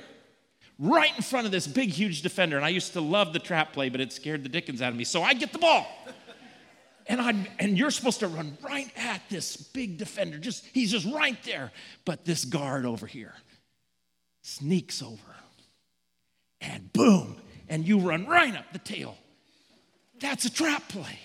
right 0.78 1.14
in 1.14 1.22
front 1.22 1.46
of 1.46 1.52
this 1.52 1.66
big, 1.66 1.90
huge 1.90 2.22
defender. 2.22 2.56
And 2.56 2.64
I 2.64 2.70
used 2.70 2.94
to 2.94 3.00
love 3.00 3.32
the 3.32 3.38
trap 3.38 3.72
play, 3.72 3.90
but 3.90 4.00
it 4.00 4.12
scared 4.12 4.42
the 4.42 4.48
dickens 4.48 4.82
out 4.82 4.90
of 4.90 4.96
me. 4.96 5.04
So 5.04 5.22
I 5.22 5.34
get 5.34 5.52
the 5.52 5.58
ball. 5.58 5.86
And, 7.06 7.20
I, 7.20 7.34
and 7.58 7.76
you're 7.76 7.90
supposed 7.90 8.20
to 8.20 8.28
run 8.28 8.56
right 8.62 8.90
at 8.96 9.22
this 9.28 9.56
big 9.56 9.98
defender. 9.98 10.38
Just 10.38 10.64
he's 10.72 10.92
just 10.92 11.06
right 11.12 11.36
there. 11.44 11.72
But 12.04 12.24
this 12.24 12.44
guard 12.44 12.86
over 12.86 13.06
here 13.06 13.34
sneaks 14.42 15.02
over. 15.02 15.18
And 16.60 16.92
boom, 16.92 17.36
and 17.72 17.88
you 17.88 17.98
run 17.98 18.26
right 18.26 18.54
up 18.54 18.70
the 18.74 18.78
tail. 18.78 19.16
That's 20.20 20.44
a 20.44 20.52
trap 20.52 20.90
play. 20.90 21.18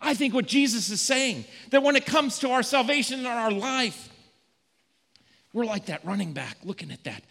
I 0.00 0.14
think 0.14 0.32
what 0.32 0.46
Jesus 0.46 0.88
is 0.88 1.00
saying 1.00 1.44
that 1.70 1.82
when 1.82 1.96
it 1.96 2.06
comes 2.06 2.38
to 2.38 2.50
our 2.52 2.62
salvation 2.62 3.18
and 3.18 3.26
our 3.26 3.50
life, 3.50 4.08
we're 5.52 5.64
like 5.64 5.86
that 5.86 6.04
running 6.04 6.32
back 6.32 6.58
looking 6.62 6.92
at 6.92 7.02
that 7.04 7.24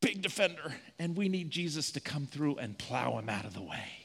big 0.00 0.20
defender, 0.22 0.74
and 0.98 1.16
we 1.16 1.28
need 1.28 1.52
Jesus 1.52 1.92
to 1.92 2.00
come 2.00 2.26
through 2.26 2.56
and 2.56 2.76
plow 2.76 3.16
him 3.16 3.28
out 3.28 3.44
of 3.44 3.54
the 3.54 3.62
way. 3.62 4.02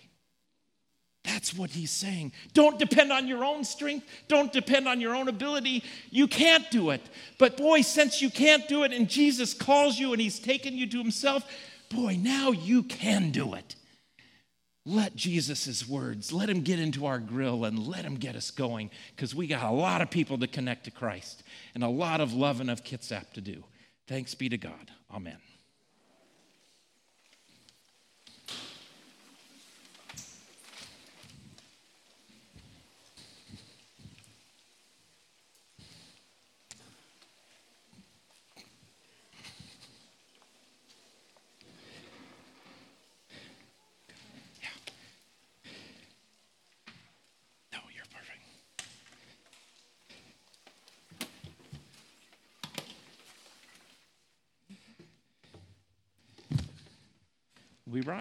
That's 1.24 1.55
what 1.55 1.72
he's 1.72 1.89
saying. 1.89 2.34
Don't 2.53 2.78
depend 2.78 3.12
on 3.12 3.28
your 3.28 3.43
own 3.43 3.64
strength. 3.64 4.08
Don't 4.28 4.53
depend 4.53 4.88
on 4.88 5.01
your 5.01 5.16
own 5.16 5.28
ability. 5.28 5.84
You 6.12 6.28
can't 6.28 6.70
do 6.70 6.91
it. 6.91 7.01
But 7.39 7.58
boy, 7.58 7.82
since 7.82 8.22
you 8.22 8.30
can't 8.30 8.68
do 8.68 8.84
it 8.84 8.93
and 8.93 9.10
Jesus 9.10 9.53
calls 9.53 9.99
you 9.99 10.14
and 10.14 10.22
he's 10.22 10.39
taken 10.39 10.78
you 10.78 10.88
to 10.88 10.97
himself, 10.97 11.43
boy, 11.90 12.18
now 12.20 12.52
you 12.52 12.84
can 12.84 13.32
do 13.32 13.54
it. 13.54 13.76
Let 14.86 15.18
Jesus' 15.18 15.88
words, 15.88 16.32
let 16.32 16.50
him 16.50 16.62
get 16.62 16.80
into 16.80 17.06
our 17.06 17.20
grill 17.20 17.66
and 17.66 17.88
let 17.88 18.06
him 18.06 18.16
get 18.16 18.38
us 18.38 18.52
going 18.52 18.90
because 19.16 19.36
we 19.36 19.46
got 19.46 19.70
a 19.70 19.76
lot 19.76 20.02
of 20.02 20.10
people 20.10 20.38
to 20.38 20.48
connect 20.48 20.86
to 20.86 20.92
Christ 20.92 21.44
and 21.76 21.84
a 21.84 21.90
lot 21.90 22.22
of 22.22 22.34
loving 22.34 22.70
of 22.70 22.86
Kitsap 22.86 23.34
to 23.34 23.42
do. 23.42 23.64
Thanks 24.08 24.34
be 24.34 24.48
to 24.48 24.58
God. 24.58 24.92
Amen. 25.14 25.38
We 58.08 58.14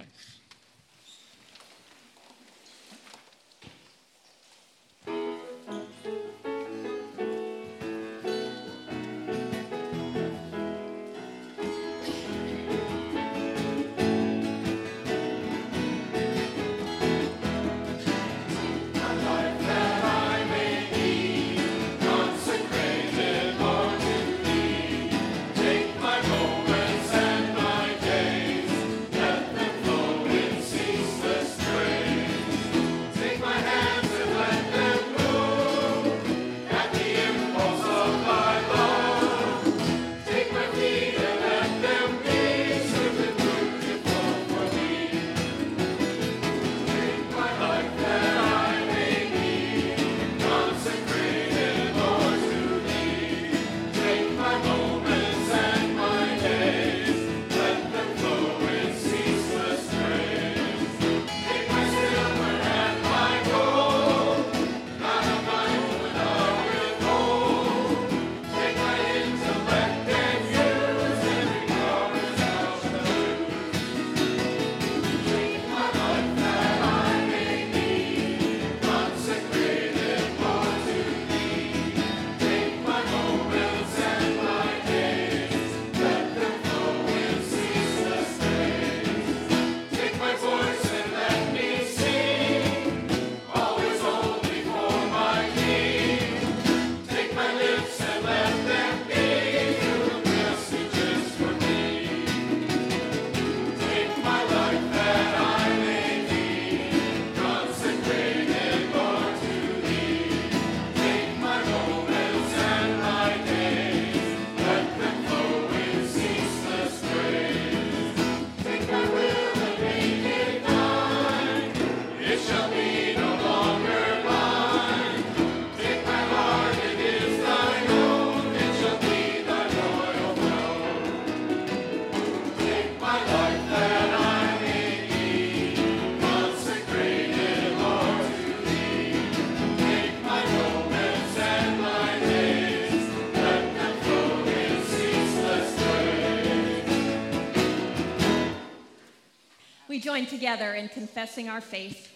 join 150.16 150.24
together 150.26 150.72
in 150.72 150.88
confessing 150.88 151.50
our 151.50 151.60
faith. 151.60 152.10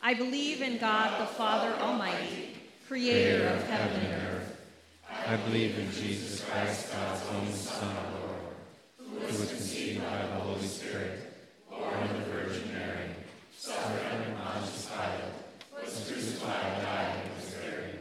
I 0.00 0.14
believe 0.14 0.62
in 0.62 0.78
God 0.78 1.20
the 1.20 1.26
Father 1.26 1.74
Almighty, 1.82 2.54
creator 2.86 3.48
of 3.48 3.68
heaven 3.68 4.00
and 4.00 4.22
earth. 4.28 4.56
I 5.26 5.36
believe 5.48 5.76
in 5.76 5.90
Jesus 5.90 6.44
Christ, 6.44 6.92
God's 6.92 7.22
only 7.34 7.52
Son, 7.52 7.96
our 7.96 8.12
Lord, 8.20 9.20
who 9.20 9.26
was 9.26 9.48
conceived 9.48 10.04
by 10.04 10.18
the 10.18 10.40
Holy 10.44 10.66
Spirit, 10.66 11.18
born 11.68 11.92
of 11.92 12.12
the 12.12 12.30
Virgin 12.30 12.72
Mary, 12.74 13.10
suffered 13.58 14.06
under 14.12 14.38
Pontius 14.40 14.88
Pilate, 14.88 15.84
was 15.84 16.12
crucified, 16.12 16.82
died, 16.82 17.16
and 17.24 17.34
was 17.34 17.54
buried. 17.54 17.98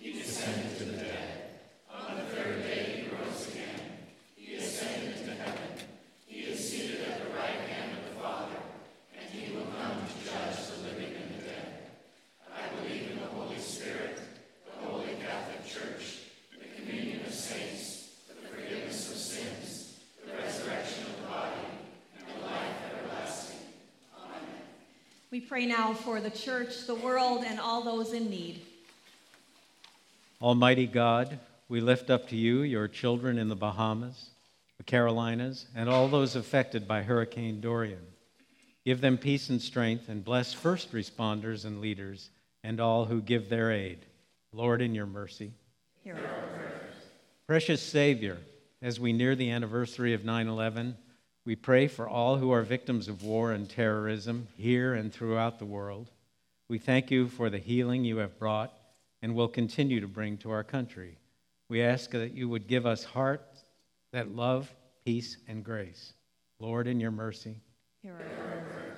He 0.00 0.12
descended 0.14 0.76
to 0.78 0.84
the 0.86 0.96
dead. 0.96 1.28
On 1.94 2.16
the 2.16 2.24
third 2.24 2.62
day 2.64 3.04
he 3.06 3.14
rose 3.14 3.48
again. 3.54 3.80
He 4.34 4.56
ascended 4.56 5.24
to 5.26 5.34
heaven. 5.34 5.78
He 6.26 6.40
is 6.40 6.58
seated 6.58 7.02
at 7.02 7.22
the 7.22 7.30
right 7.36 7.68
hand 7.70 7.92
of 7.98 8.14
the 8.14 8.20
Father, 8.20 8.56
and 9.18 9.28
he 9.30 9.52
will 9.54 9.66
come 9.78 9.98
to 10.06 10.24
judge 10.24 10.56
the 10.68 10.88
living 10.88 11.14
and 11.14 11.34
the 11.34 11.44
dead. 11.44 11.68
I 12.48 12.62
believe 12.76 13.10
in 13.12 13.20
the 13.20 13.26
Holy 13.26 13.58
Spirit, 13.58 14.18
the 14.64 14.86
Holy 14.86 15.14
Catholic 15.20 15.66
Church, 15.66 16.18
the 16.58 16.68
communion 16.80 17.20
of 17.26 17.34
saints, 17.34 18.10
the 18.28 18.34
forgiveness 18.48 19.10
of 19.10 19.16
sins, 19.18 20.00
the 20.24 20.32
resurrection 20.32 21.04
of 21.04 21.16
the 21.20 21.26
body, 21.28 21.66
and 22.18 22.26
the 22.26 22.46
life 22.46 22.76
everlasting. 22.90 23.58
We 25.40 25.46
pray 25.46 25.64
now 25.64 25.94
for 25.94 26.20
the 26.20 26.28
church, 26.28 26.86
the 26.86 26.94
world, 26.94 27.44
and 27.46 27.58
all 27.58 27.80
those 27.80 28.12
in 28.12 28.28
need. 28.28 28.60
Almighty 30.42 30.86
God, 30.86 31.38
we 31.66 31.80
lift 31.80 32.10
up 32.10 32.28
to 32.28 32.36
you 32.36 32.60
your 32.60 32.88
children 32.88 33.38
in 33.38 33.48
the 33.48 33.56
Bahamas, 33.56 34.28
the 34.76 34.82
Carolinas, 34.82 35.64
and 35.74 35.88
all 35.88 36.08
those 36.08 36.36
affected 36.36 36.86
by 36.86 37.00
Hurricane 37.00 37.62
Dorian. 37.62 38.02
Give 38.84 39.00
them 39.00 39.16
peace 39.16 39.48
and 39.48 39.62
strength, 39.62 40.10
and 40.10 40.22
bless 40.22 40.52
first 40.52 40.92
responders 40.92 41.64
and 41.64 41.80
leaders 41.80 42.28
and 42.62 42.78
all 42.78 43.06
who 43.06 43.22
give 43.22 43.48
their 43.48 43.72
aid. 43.72 44.00
Lord, 44.52 44.82
in 44.82 44.94
your 44.94 45.06
mercy. 45.06 45.52
Hear 46.04 46.16
our 46.16 46.48
prayer. 46.48 46.80
Precious 47.46 47.80
Savior, 47.80 48.36
as 48.82 49.00
we 49.00 49.14
near 49.14 49.34
the 49.34 49.50
anniversary 49.52 50.12
of 50.12 50.22
9 50.22 50.48
11, 50.48 50.98
we 51.44 51.56
pray 51.56 51.88
for 51.88 52.08
all 52.08 52.36
who 52.36 52.50
are 52.50 52.62
victims 52.62 53.08
of 53.08 53.22
war 53.22 53.52
and 53.52 53.68
terrorism 53.68 54.48
here 54.56 54.94
and 54.94 55.12
throughout 55.12 55.58
the 55.58 55.64
world. 55.64 56.10
We 56.68 56.78
thank 56.78 57.10
you 57.10 57.28
for 57.28 57.50
the 57.50 57.58
healing 57.58 58.04
you 58.04 58.18
have 58.18 58.38
brought 58.38 58.72
and 59.22 59.34
will 59.34 59.48
continue 59.48 60.00
to 60.00 60.06
bring 60.06 60.36
to 60.38 60.50
our 60.50 60.64
country. 60.64 61.18
We 61.68 61.82
ask 61.82 62.10
that 62.10 62.34
you 62.34 62.48
would 62.48 62.66
give 62.66 62.86
us 62.86 63.04
hearts 63.04 63.64
that 64.12 64.34
love, 64.34 64.72
peace, 65.04 65.36
and 65.48 65.64
grace. 65.64 66.12
Lord, 66.58 66.86
in 66.86 67.00
your 67.00 67.10
mercy. 67.10 67.56
Hear 68.02 68.12
our 68.12 68.18
prayer. 68.18 68.96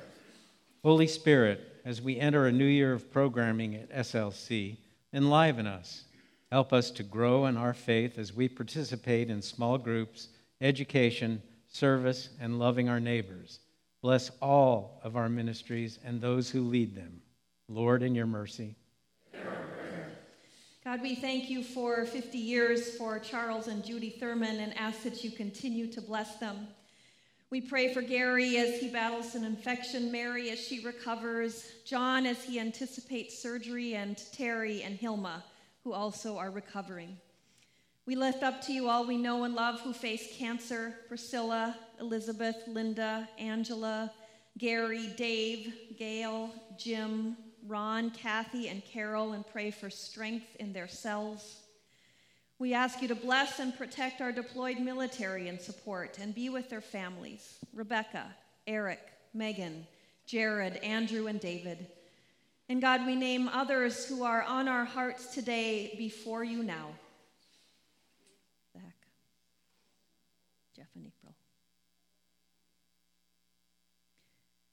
Holy 0.82 1.06
Spirit, 1.06 1.60
as 1.84 2.02
we 2.02 2.18
enter 2.18 2.46
a 2.46 2.52
new 2.52 2.64
year 2.64 2.92
of 2.92 3.12
programming 3.12 3.76
at 3.76 3.92
SLC, 3.92 4.78
enliven 5.12 5.66
us. 5.66 6.04
Help 6.50 6.72
us 6.72 6.90
to 6.90 7.02
grow 7.02 7.46
in 7.46 7.56
our 7.56 7.72
faith 7.72 8.18
as 8.18 8.34
we 8.34 8.48
participate 8.48 9.30
in 9.30 9.40
small 9.40 9.78
groups, 9.78 10.28
education, 10.60 11.40
service, 11.72 12.28
and 12.40 12.58
loving 12.58 12.88
our 12.88 13.00
neighbors. 13.00 13.60
Bless 14.02 14.30
all 14.40 15.00
of 15.02 15.16
our 15.16 15.28
ministries 15.28 15.98
and 16.04 16.20
those 16.20 16.50
who 16.50 16.62
lead 16.62 16.94
them. 16.94 17.20
Lord, 17.68 18.02
in 18.02 18.14
your 18.14 18.26
mercy. 18.26 18.76
God, 20.84 21.00
we 21.00 21.14
thank 21.14 21.48
you 21.48 21.62
for 21.62 22.04
50 22.04 22.36
years 22.36 22.96
for 22.96 23.18
Charles 23.18 23.68
and 23.68 23.84
Judy 23.84 24.10
Thurman 24.10 24.58
and 24.58 24.76
ask 24.76 25.02
that 25.04 25.22
you 25.22 25.30
continue 25.30 25.86
to 25.92 26.00
bless 26.00 26.36
them. 26.36 26.66
We 27.50 27.60
pray 27.60 27.94
for 27.94 28.02
Gary 28.02 28.56
as 28.56 28.80
he 28.80 28.88
battles 28.88 29.34
an 29.34 29.44
infection, 29.44 30.10
Mary 30.10 30.50
as 30.50 30.58
she 30.58 30.84
recovers, 30.84 31.70
John 31.84 32.26
as 32.26 32.42
he 32.42 32.58
anticipates 32.58 33.38
surgery, 33.38 33.94
and 33.94 34.20
Terry 34.32 34.82
and 34.82 34.96
Hilma, 34.96 35.44
who 35.84 35.92
also 35.92 36.36
are 36.36 36.50
recovering. 36.50 37.16
We 38.12 38.16
lift 38.16 38.42
up 38.42 38.60
to 38.66 38.74
you 38.74 38.90
all 38.90 39.06
we 39.06 39.16
know 39.16 39.44
and 39.44 39.54
love 39.54 39.80
who 39.80 39.94
face 39.94 40.36
cancer 40.36 40.96
Priscilla, 41.08 41.74
Elizabeth, 41.98 42.56
Linda, 42.66 43.26
Angela, 43.38 44.12
Gary, 44.58 45.14
Dave, 45.16 45.72
Gail, 45.96 46.50
Jim, 46.76 47.38
Ron, 47.66 48.10
Kathy, 48.10 48.68
and 48.68 48.84
Carol, 48.84 49.32
and 49.32 49.46
pray 49.46 49.70
for 49.70 49.88
strength 49.88 50.56
in 50.56 50.74
their 50.74 50.88
cells. 50.88 51.62
We 52.58 52.74
ask 52.74 53.00
you 53.00 53.08
to 53.08 53.14
bless 53.14 53.60
and 53.60 53.74
protect 53.78 54.20
our 54.20 54.30
deployed 54.30 54.78
military 54.78 55.48
and 55.48 55.58
support 55.58 56.18
and 56.20 56.34
be 56.34 56.50
with 56.50 56.68
their 56.68 56.82
families 56.82 57.60
Rebecca, 57.72 58.26
Eric, 58.66 59.00
Megan, 59.32 59.86
Jared, 60.26 60.76
Andrew, 60.82 61.28
and 61.28 61.40
David. 61.40 61.86
And 62.68 62.82
God, 62.82 63.06
we 63.06 63.16
name 63.16 63.48
others 63.48 64.04
who 64.04 64.22
are 64.22 64.42
on 64.42 64.68
our 64.68 64.84
hearts 64.84 65.32
today 65.32 65.94
before 65.96 66.44
you 66.44 66.62
now. 66.62 66.90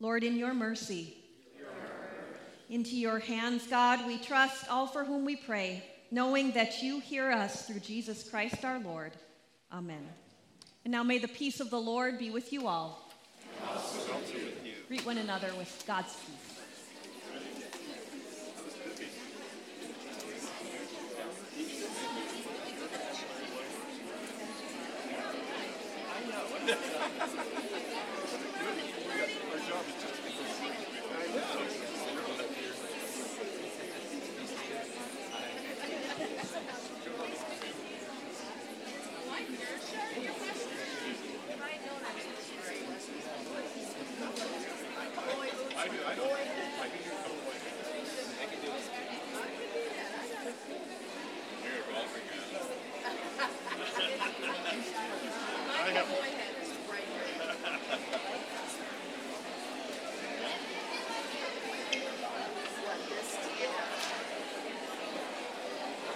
Lord, 0.02 0.24
in 0.24 0.38
your 0.38 0.54
mercy, 0.54 1.18
into 2.70 2.96
your 2.96 3.20
hands, 3.20 3.68
God, 3.68 4.08
we 4.08 4.18
trust 4.18 4.70
all 4.70 4.88
for 4.88 5.04
whom 5.04 5.26
we 5.26 5.36
pray, 5.36 5.84
knowing 6.10 6.52
that 6.52 6.82
you 6.82 7.02
hear 7.02 7.30
us 7.32 7.68
through 7.68 7.82
Jesus 7.82 8.30
Christ 8.30 8.64
our 8.64 8.80
Lord. 8.80 9.12
Amen. 9.74 10.08
And 10.86 10.92
now 10.92 11.04
may 11.04 11.18
the 11.18 11.28
peace 11.28 11.60
of 11.60 11.70
the 11.70 11.82
Lord 11.82 12.18
be 12.18 12.32
with 12.32 12.54
you 12.54 12.68
all. 12.68 13.12
Greet 14.88 15.06
one 15.06 15.18
another 15.18 15.54
with 15.58 15.84
God's 15.86 16.16
peace. 16.16 16.50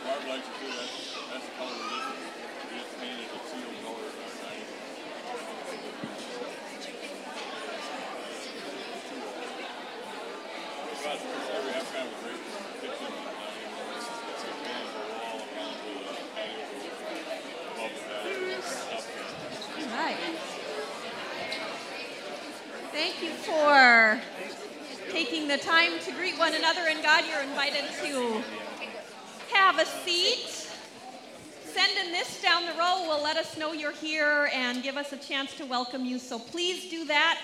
Barb 0.04 0.28
likes 0.28 0.44
it 0.44 0.56
too. 0.60 0.68
That's, 0.68 1.16
that's 1.32 1.48
the 1.48 1.56
color 1.56 1.72
we 1.80 1.96
just, 1.96 2.20
we 2.68 2.76
just 2.76 2.92
painted 3.00 3.24
a 3.24 3.40
seal 3.48 3.72
color 3.88 4.04
in 4.04 4.20
our 4.20 4.36
dining. 4.36 4.68
But 5.24 5.80
we 5.80 5.96
have 11.04 11.24
kind 11.24 12.04
of 12.04 12.04
a 12.04 12.18
great 12.20 12.44
kitchen 12.46 12.74
dining 12.74 13.24
room. 13.24 14.04
It's 14.34 14.44
a 14.44 14.54
manageable 14.64 15.08
wall 15.18 15.40
around 15.40 15.76
the 15.80 16.04
patio 16.04 16.04
door, 16.04 16.04
above 16.04 16.14
the 16.14 16.28
patio, 16.36 16.74
up 17.80 17.96
here. 18.28 18.60
All 19.90 19.98
right. 19.98 20.20
Thank 22.92 23.24
you 23.24 23.32
for 23.48 24.20
taking 25.12 25.48
the 25.48 25.58
time 25.58 26.00
to 26.02 26.12
greet 26.12 26.38
one 26.38 26.54
another. 26.56 26.82
And 26.90 27.02
God, 27.02 27.24
you're 27.26 27.42
invited 27.42 27.86
to 28.04 28.44
have 29.54 29.80
a 29.80 29.86
seat. 29.86 30.70
Sending 31.64 32.12
this 32.12 32.42
down 32.42 32.66
the 32.66 32.74
row 32.74 33.06
will 33.08 33.24
let 33.24 33.38
us 33.38 33.58
know 33.58 33.74
you're 33.74 33.92
here 33.92 34.50
and 34.54 34.84
give 34.84 34.98
us 34.98 35.12
a 35.14 35.18
chance 35.54 35.58
to 35.58 35.66
welcome 35.66 36.06
you. 36.06 36.20
So 36.20 36.40
please 36.40 36.90
do 36.90 37.06
that. 37.06 37.40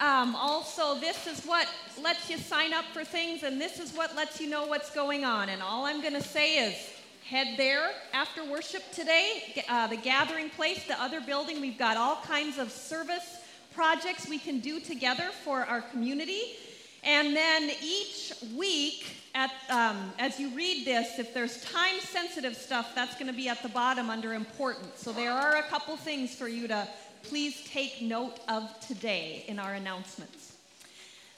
Um, 0.00 0.34
also, 0.36 0.98
this 1.00 1.26
is 1.26 1.44
what 1.44 1.66
lets 2.02 2.28
you 2.30 2.38
sign 2.38 2.72
up 2.72 2.84
for 2.92 3.04
things, 3.04 3.42
and 3.42 3.60
this 3.60 3.78
is 3.78 3.92
what 3.92 4.14
lets 4.14 4.40
you 4.40 4.48
know 4.48 4.66
what's 4.66 4.90
going 4.90 5.24
on. 5.24 5.48
And 5.48 5.62
all 5.62 5.86
I'm 5.86 6.00
going 6.00 6.14
to 6.14 6.22
say 6.22 6.68
is 6.68 6.76
head 7.24 7.56
there 7.56 7.90
after 8.12 8.44
worship 8.44 8.82
today, 8.92 9.64
uh, 9.68 9.86
the 9.86 9.96
gathering 9.96 10.50
place, 10.50 10.84
the 10.86 11.00
other 11.00 11.20
building. 11.20 11.60
We've 11.60 11.78
got 11.78 11.96
all 11.96 12.16
kinds 12.22 12.58
of 12.58 12.70
service 12.70 13.38
projects 13.74 14.28
we 14.28 14.38
can 14.38 14.60
do 14.60 14.80
together 14.80 15.30
for 15.44 15.64
our 15.64 15.82
community. 15.82 16.56
And 17.04 17.36
then 17.36 17.70
each 17.82 18.32
week, 18.56 19.06
at, 19.34 19.50
um, 19.70 20.12
as 20.18 20.40
you 20.40 20.48
read 20.50 20.86
this, 20.86 21.18
if 21.18 21.32
there's 21.34 21.62
time 21.62 22.00
sensitive 22.00 22.56
stuff, 22.56 22.92
that's 22.94 23.14
going 23.14 23.26
to 23.26 23.32
be 23.36 23.48
at 23.48 23.62
the 23.62 23.68
bottom 23.68 24.10
under 24.10 24.32
important. 24.32 24.98
So 24.98 25.12
there 25.12 25.32
are 25.32 25.56
a 25.56 25.62
couple 25.64 25.96
things 25.96 26.34
for 26.34 26.48
you 26.48 26.66
to 26.68 26.88
please 27.28 27.62
take 27.64 28.00
note 28.00 28.38
of 28.48 28.78
today 28.86 29.44
in 29.48 29.58
our 29.58 29.74
announcements. 29.74 30.56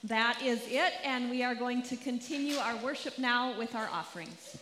That 0.05 0.41
is 0.45 0.61
it, 0.69 0.93
and 1.03 1.31
we 1.31 1.43
are 1.43 1.55
going 1.55 1.83
to 1.85 1.97
continue 1.97 2.57
our 2.57 2.77
worship 2.77 3.19
now 3.19 3.59
with 3.59 3.75
our 3.75 3.89
offerings. 3.89 4.59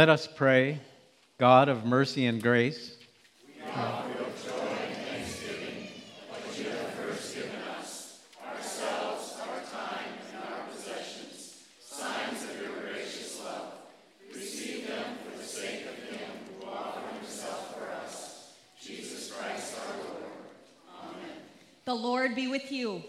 Let 0.00 0.08
us 0.08 0.26
pray. 0.26 0.78
God 1.36 1.68
of 1.68 1.84
mercy 1.84 2.24
and 2.24 2.42
grace, 2.42 2.96
The 21.84 21.94
Lord 21.94 22.34
be 22.34 22.48
with 22.48 22.72
you. 22.72 23.02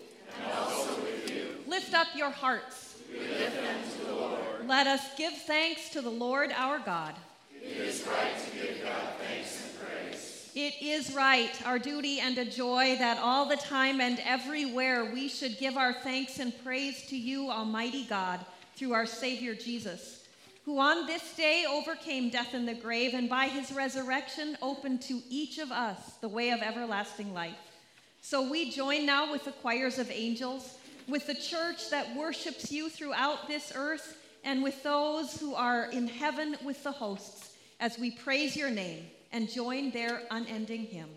And 0.43 0.51
also 0.57 1.01
with 1.03 1.31
you. 1.31 1.55
Lift 1.67 1.93
up 1.93 2.07
your 2.17 2.31
hearts. 2.31 2.91
We 3.09 3.19
lift 3.19 3.55
them 3.55 3.75
to 3.97 4.05
the 4.05 4.13
Lord. 4.13 4.41
Let 4.67 4.87
us 4.87 5.01
give 5.17 5.33
thanks 5.33 5.89
to 5.89 6.01
the 6.01 6.09
Lord 6.09 6.51
our 6.55 6.79
God. 6.79 7.15
It 7.61 7.77
is 7.77 8.07
right 8.07 8.33
to 8.37 8.55
give 8.55 8.81
God 8.81 9.03
thanks 9.19 9.65
and 9.65 9.79
praise. 9.79 10.51
It 10.55 10.81
is 11.01 11.15
right, 11.15 11.65
our 11.65 11.79
duty 11.79 12.19
and 12.19 12.37
a 12.37 12.45
joy, 12.45 12.95
that 12.99 13.17
all 13.17 13.45
the 13.45 13.55
time 13.55 13.99
and 13.99 14.19
everywhere 14.23 15.11
we 15.11 15.27
should 15.27 15.57
give 15.57 15.75
our 15.75 15.93
thanks 15.93 16.37
and 16.37 16.53
praise 16.63 17.07
to 17.07 17.17
you, 17.17 17.49
Almighty 17.49 18.03
God, 18.03 18.39
through 18.75 18.93
our 18.93 19.07
Savior 19.07 19.55
Jesus, 19.55 20.27
who 20.63 20.77
on 20.77 21.07
this 21.07 21.35
day 21.35 21.65
overcame 21.67 22.29
death 22.29 22.53
in 22.53 22.67
the 22.67 22.75
grave 22.75 23.15
and 23.15 23.27
by 23.27 23.47
his 23.47 23.71
resurrection 23.71 24.55
opened 24.61 25.01
to 25.01 25.19
each 25.27 25.57
of 25.57 25.71
us 25.71 25.97
the 26.21 26.29
way 26.29 26.51
of 26.51 26.61
everlasting 26.61 27.33
life. 27.33 27.57
So 28.21 28.47
we 28.47 28.69
join 28.69 29.03
now 29.03 29.31
with 29.31 29.45
the 29.45 29.53
choirs 29.53 29.97
of 29.97 30.11
angels, 30.11 30.77
with 31.07 31.25
the 31.25 31.33
church 31.33 31.89
that 31.89 32.15
worships 32.15 32.71
you 32.71 32.91
throughout 32.91 33.47
this 33.47 33.73
earth, 33.75 34.21
and 34.43 34.61
with 34.61 34.83
those 34.83 35.39
who 35.39 35.55
are 35.55 35.85
in 35.85 36.07
heaven 36.07 36.57
with 36.63 36.83
the 36.83 36.91
hosts, 36.91 37.55
as 37.79 37.97
we 37.97 38.11
praise 38.11 38.55
your 38.55 38.69
name 38.69 39.07
and 39.31 39.49
join 39.49 39.91
their 39.91 40.21
unending 40.29 40.85
hymn. 40.85 41.09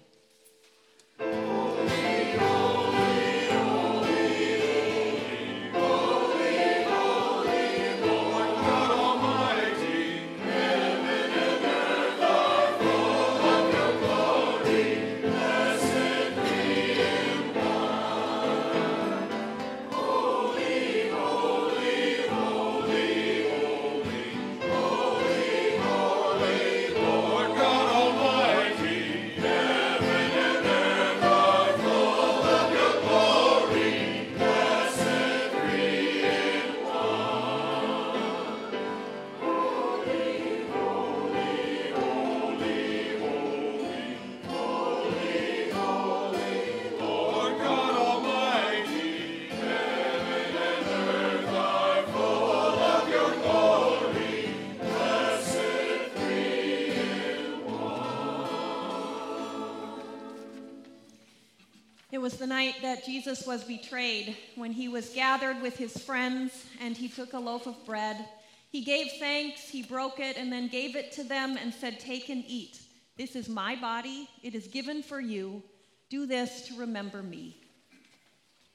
Night 62.65 62.83
that 62.83 63.05
Jesus 63.05 63.47
was 63.47 63.65
betrayed, 63.65 64.37
when 64.55 64.73
he 64.73 64.89
was 64.89 65.11
gathered 65.11 65.61
with 65.61 65.77
his 65.77 65.97
friends 65.99 66.65
and 66.81 66.97
he 66.97 67.09
took 67.09 67.33
a 67.33 67.39
loaf 67.39 67.67
of 67.67 67.85
bread. 67.85 68.25
He 68.71 68.83
gave 68.83 69.12
thanks, 69.19 69.69
he 69.69 69.83
broke 69.83 70.19
it, 70.19 70.37
and 70.37 70.53
then 70.53 70.69
gave 70.69 70.97
it 70.97 71.12
to 71.12 71.25
them 71.25 71.57
and 71.57 71.73
said, 71.73 72.01
Take 72.01 72.29
and 72.29 72.45
eat. 72.47 72.81
This 73.17 73.37
is 73.37 73.49
my 73.49 73.77
body, 73.77 74.29
it 74.43 74.55
is 74.55 74.67
given 74.67 75.03
for 75.03 75.21
you. 75.21 75.62
Do 76.09 76.27
this 76.27 76.69
to 76.69 76.79
remember 76.79 77.23
me. 77.23 77.57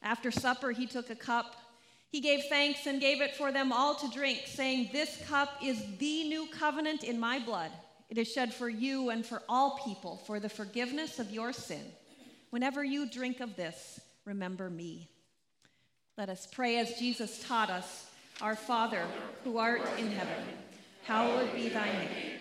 After 0.02 0.32
supper, 0.32 0.72
he 0.72 0.86
took 0.86 1.10
a 1.10 1.16
cup. 1.16 1.56
He 2.10 2.22
gave 2.22 2.44
thanks 2.46 2.86
and 2.86 3.02
gave 3.02 3.22
it 3.22 3.36
for 3.36 3.52
them 3.52 3.72
all 3.72 3.96
to 3.96 4.10
drink, 4.10 4.44
saying, 4.46 4.90
This 4.92 5.22
cup 5.28 5.50
is 5.64 5.82
the 5.98 6.30
new 6.30 6.48
covenant 6.58 7.04
in 7.04 7.20
my 7.20 7.40
blood. 7.40 7.72
It 8.10 8.18
is 8.18 8.32
shed 8.32 8.54
for 8.54 8.70
you 8.70 9.10
and 9.10 9.26
for 9.26 9.42
all 9.50 9.80
people 9.84 10.18
for 10.26 10.40
the 10.40 10.50
forgiveness 10.50 11.20
of 11.20 11.32
your 11.32 11.54
sin. 11.54 11.84
Whenever 12.50 12.84
you 12.84 13.10
drink 13.10 13.40
of 13.40 13.56
this, 13.56 14.00
remember 14.26 14.70
me. 14.70 15.08
Let 16.18 16.30
us 16.30 16.48
pray 16.52 16.80
as 16.80 16.98
Jesus 17.00 17.44
taught 17.48 17.70
us 17.70 18.08
Our 18.42 18.56
Father, 18.56 19.06
who 19.44 19.58
art 19.58 19.82
in 19.98 20.12
heaven, 20.12 20.44
hallowed 21.04 21.54
be 21.54 21.70
thy 21.70 21.92
name. 21.92 22.40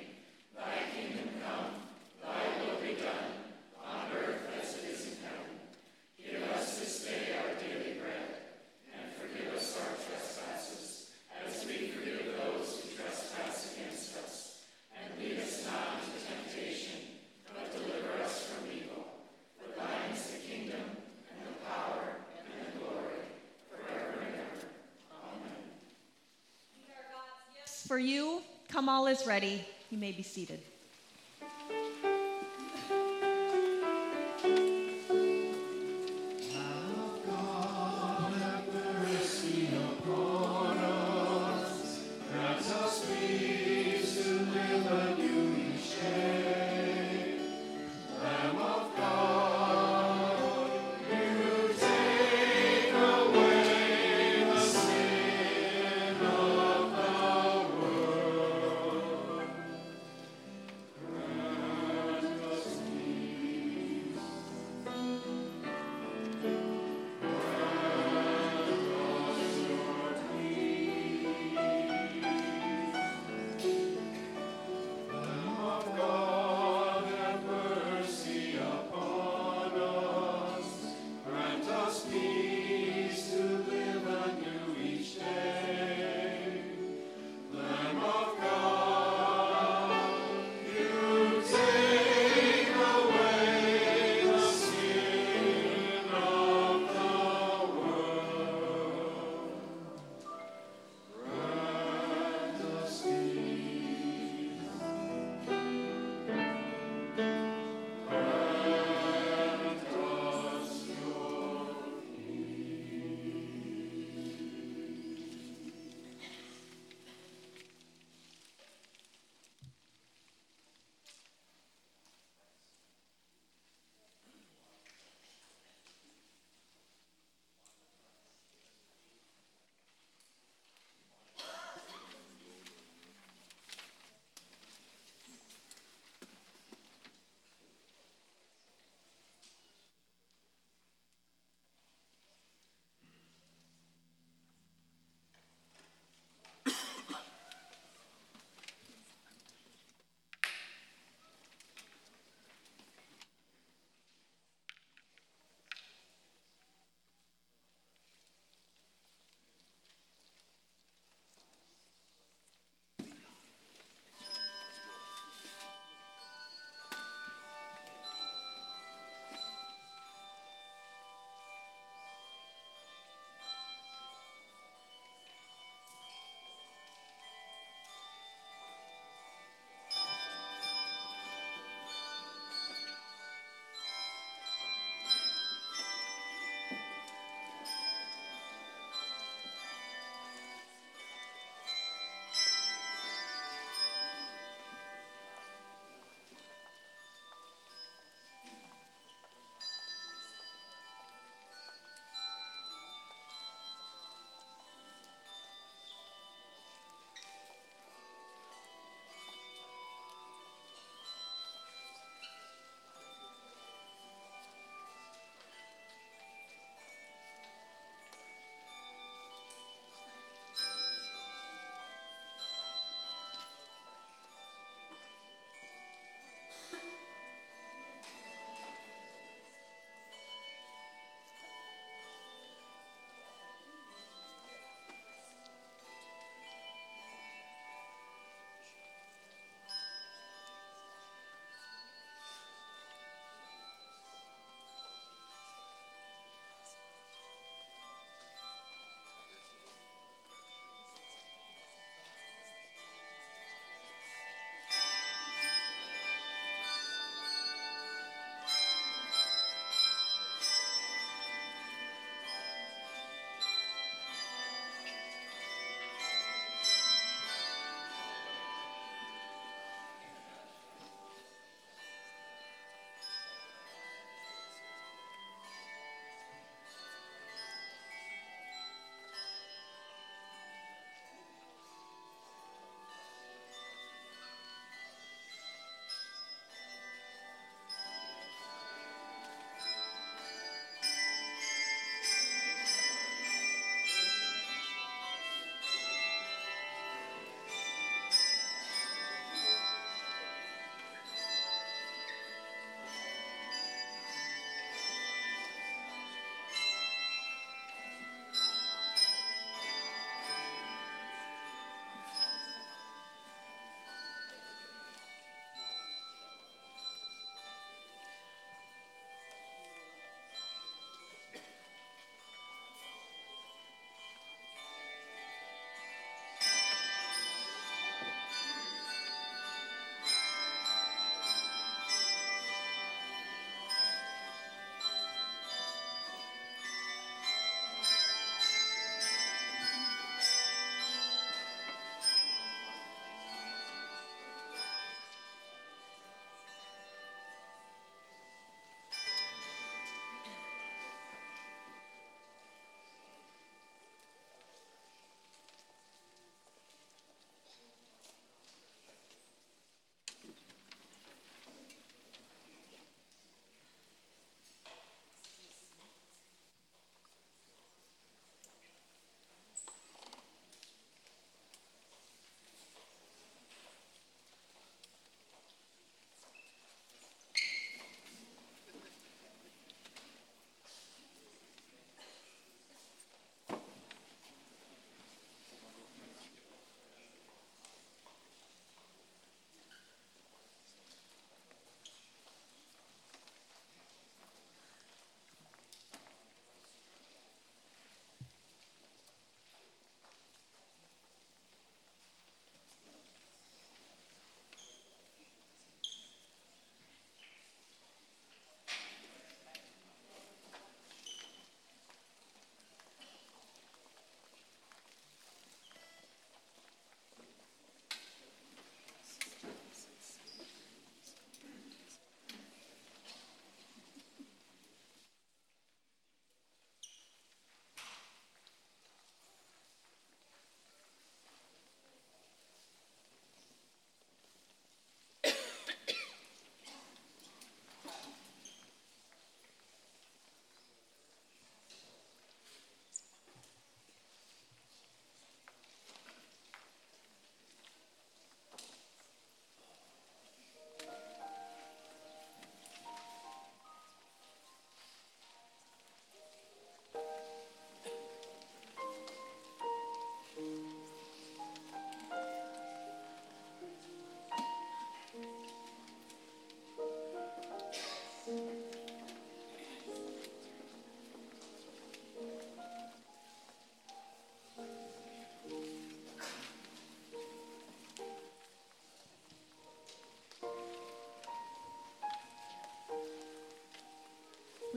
For 27.89 27.99
you, 27.99 28.43
all 28.91 29.07
is 29.07 29.27
ready. 29.27 29.65
You 29.89 29.97
may 29.97 30.13
be 30.13 30.23
seated. 30.23 30.61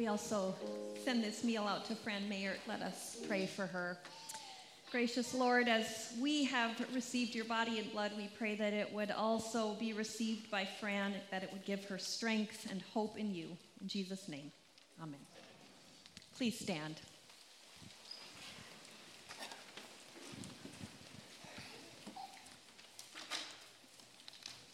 We 0.01 0.07
also 0.07 0.55
send 1.05 1.23
this 1.23 1.43
meal 1.43 1.61
out 1.61 1.85
to 1.85 1.93
Fran 1.93 2.23
Mayert. 2.27 2.57
Let 2.67 2.81
us 2.81 3.17
pray 3.27 3.45
for 3.45 3.67
her. 3.67 3.99
Gracious 4.89 5.35
Lord, 5.35 5.67
as 5.67 6.11
we 6.19 6.43
have 6.45 6.71
received 6.91 7.35
your 7.35 7.45
body 7.45 7.77
and 7.77 7.91
blood, 7.91 8.11
we 8.17 8.27
pray 8.35 8.55
that 8.55 8.73
it 8.73 8.91
would 8.91 9.11
also 9.11 9.75
be 9.75 9.93
received 9.93 10.49
by 10.49 10.65
Fran, 10.79 11.13
that 11.29 11.43
it 11.43 11.53
would 11.53 11.65
give 11.65 11.85
her 11.85 11.99
strength 11.99 12.65
and 12.71 12.81
hope 12.95 13.15
in 13.19 13.31
you. 13.31 13.55
In 13.79 13.87
Jesus' 13.87 14.27
name, 14.27 14.51
amen. 14.99 15.19
Please 16.35 16.57
stand. 16.57 16.95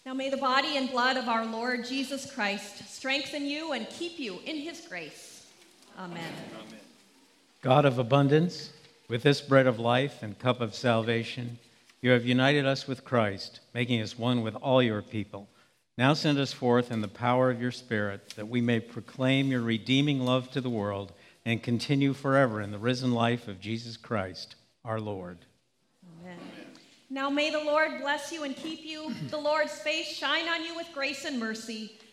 Now 0.06 0.14
may 0.14 0.30
the 0.30 0.38
body 0.38 0.78
and 0.78 0.90
blood 0.90 1.18
of 1.18 1.28
our 1.28 1.46
Lord 1.46 1.84
Jesus 1.84 2.32
Christ 2.32 2.87
strengthen 3.08 3.45
you 3.45 3.72
and 3.72 3.89
keep 3.89 4.20
you 4.20 4.38
in 4.45 4.58
his 4.58 4.82
grace. 4.82 5.45
Amen. 5.97 6.30
God 7.62 7.86
of 7.86 7.99
abundance, 7.99 8.74
with 9.08 9.24
this 9.24 9.39
bread 9.39 9.66
of 9.66 9.80
life 9.80 10.24
and 10.24 10.38
cup 10.38 10.60
of 10.60 10.76
salvation, 10.76 11.58
you 12.01 12.10
have 12.10 12.26
united 12.26 12.66
us 12.66 12.86
with 12.86 13.05
Christ, 13.05 13.62
making 13.74 14.01
us 14.01 14.20
one 14.20 14.41
with 14.41 14.55
all 14.55 14.84
your 14.84 15.01
people. 15.01 15.47
Now 15.97 16.14
send 16.16 16.38
us 16.38 16.51
forth 16.51 16.91
in 16.91 16.99
the 16.99 17.08
power 17.08 17.49
of 17.49 17.62
your 17.62 17.72
Spirit, 17.72 18.32
that 18.36 18.49
we 18.49 18.60
may 18.60 18.82
proclaim 18.82 19.47
your 19.51 19.62
redeeming 19.62 20.20
love 20.20 20.51
to 20.51 20.60
the 20.60 20.70
world 20.70 21.14
and 21.45 21.64
continue 21.64 22.12
forever 22.12 22.60
in 22.60 22.74
the 22.74 22.78
risen 22.78 23.14
life 23.14 23.47
of 23.47 23.62
Jesus 23.62 23.95
Christ, 23.95 24.55
our 24.84 24.99
Lord. 24.99 25.38
Amen. 26.26 26.38
Now 27.10 27.30
may 27.30 27.51
the 27.51 27.64
Lord 27.64 28.01
bless 28.01 28.34
you 28.34 28.43
and 28.43 28.53
keep 28.53 28.84
you. 28.84 29.14
The 29.30 29.38
Lord's 29.38 29.80
face 29.80 30.08
shine 30.08 30.49
on 30.49 30.66
you 30.66 30.76
with 30.76 30.88
grace 30.93 31.24
and 31.24 31.39
mercy. 31.39 31.93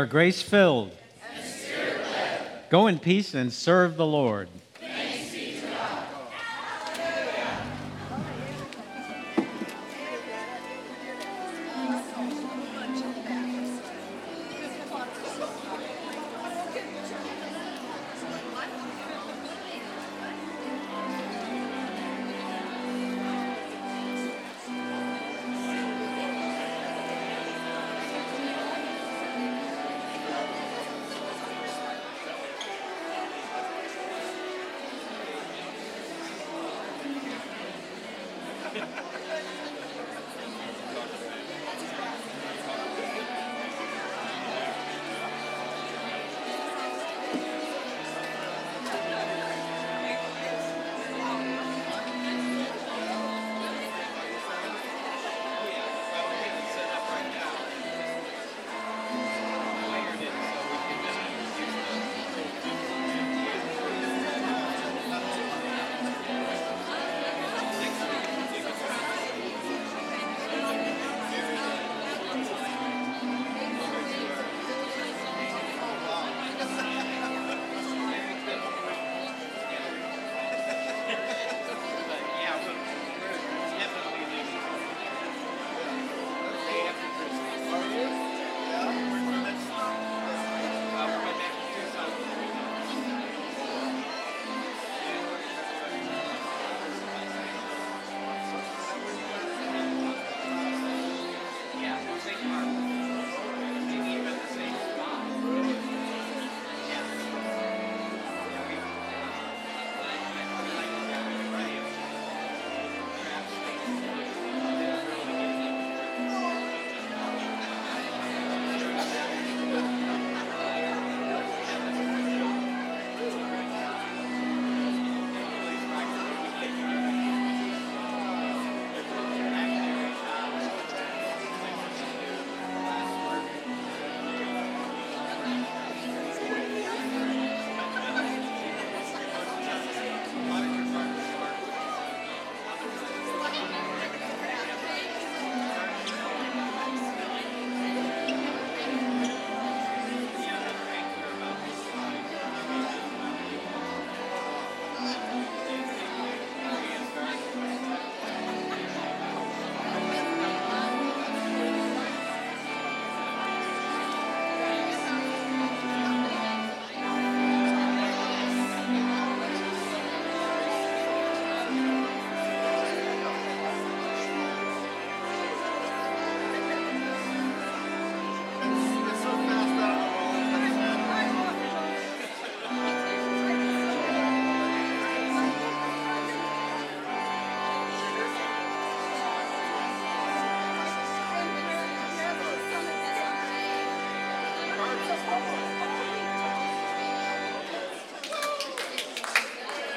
Are 0.00 0.06
grace 0.06 0.40
filled. 0.40 0.90
Go 2.70 2.86
in 2.86 2.98
peace 2.98 3.34
and 3.34 3.52
serve 3.52 3.98
the 3.98 4.06
Lord. 4.06 4.48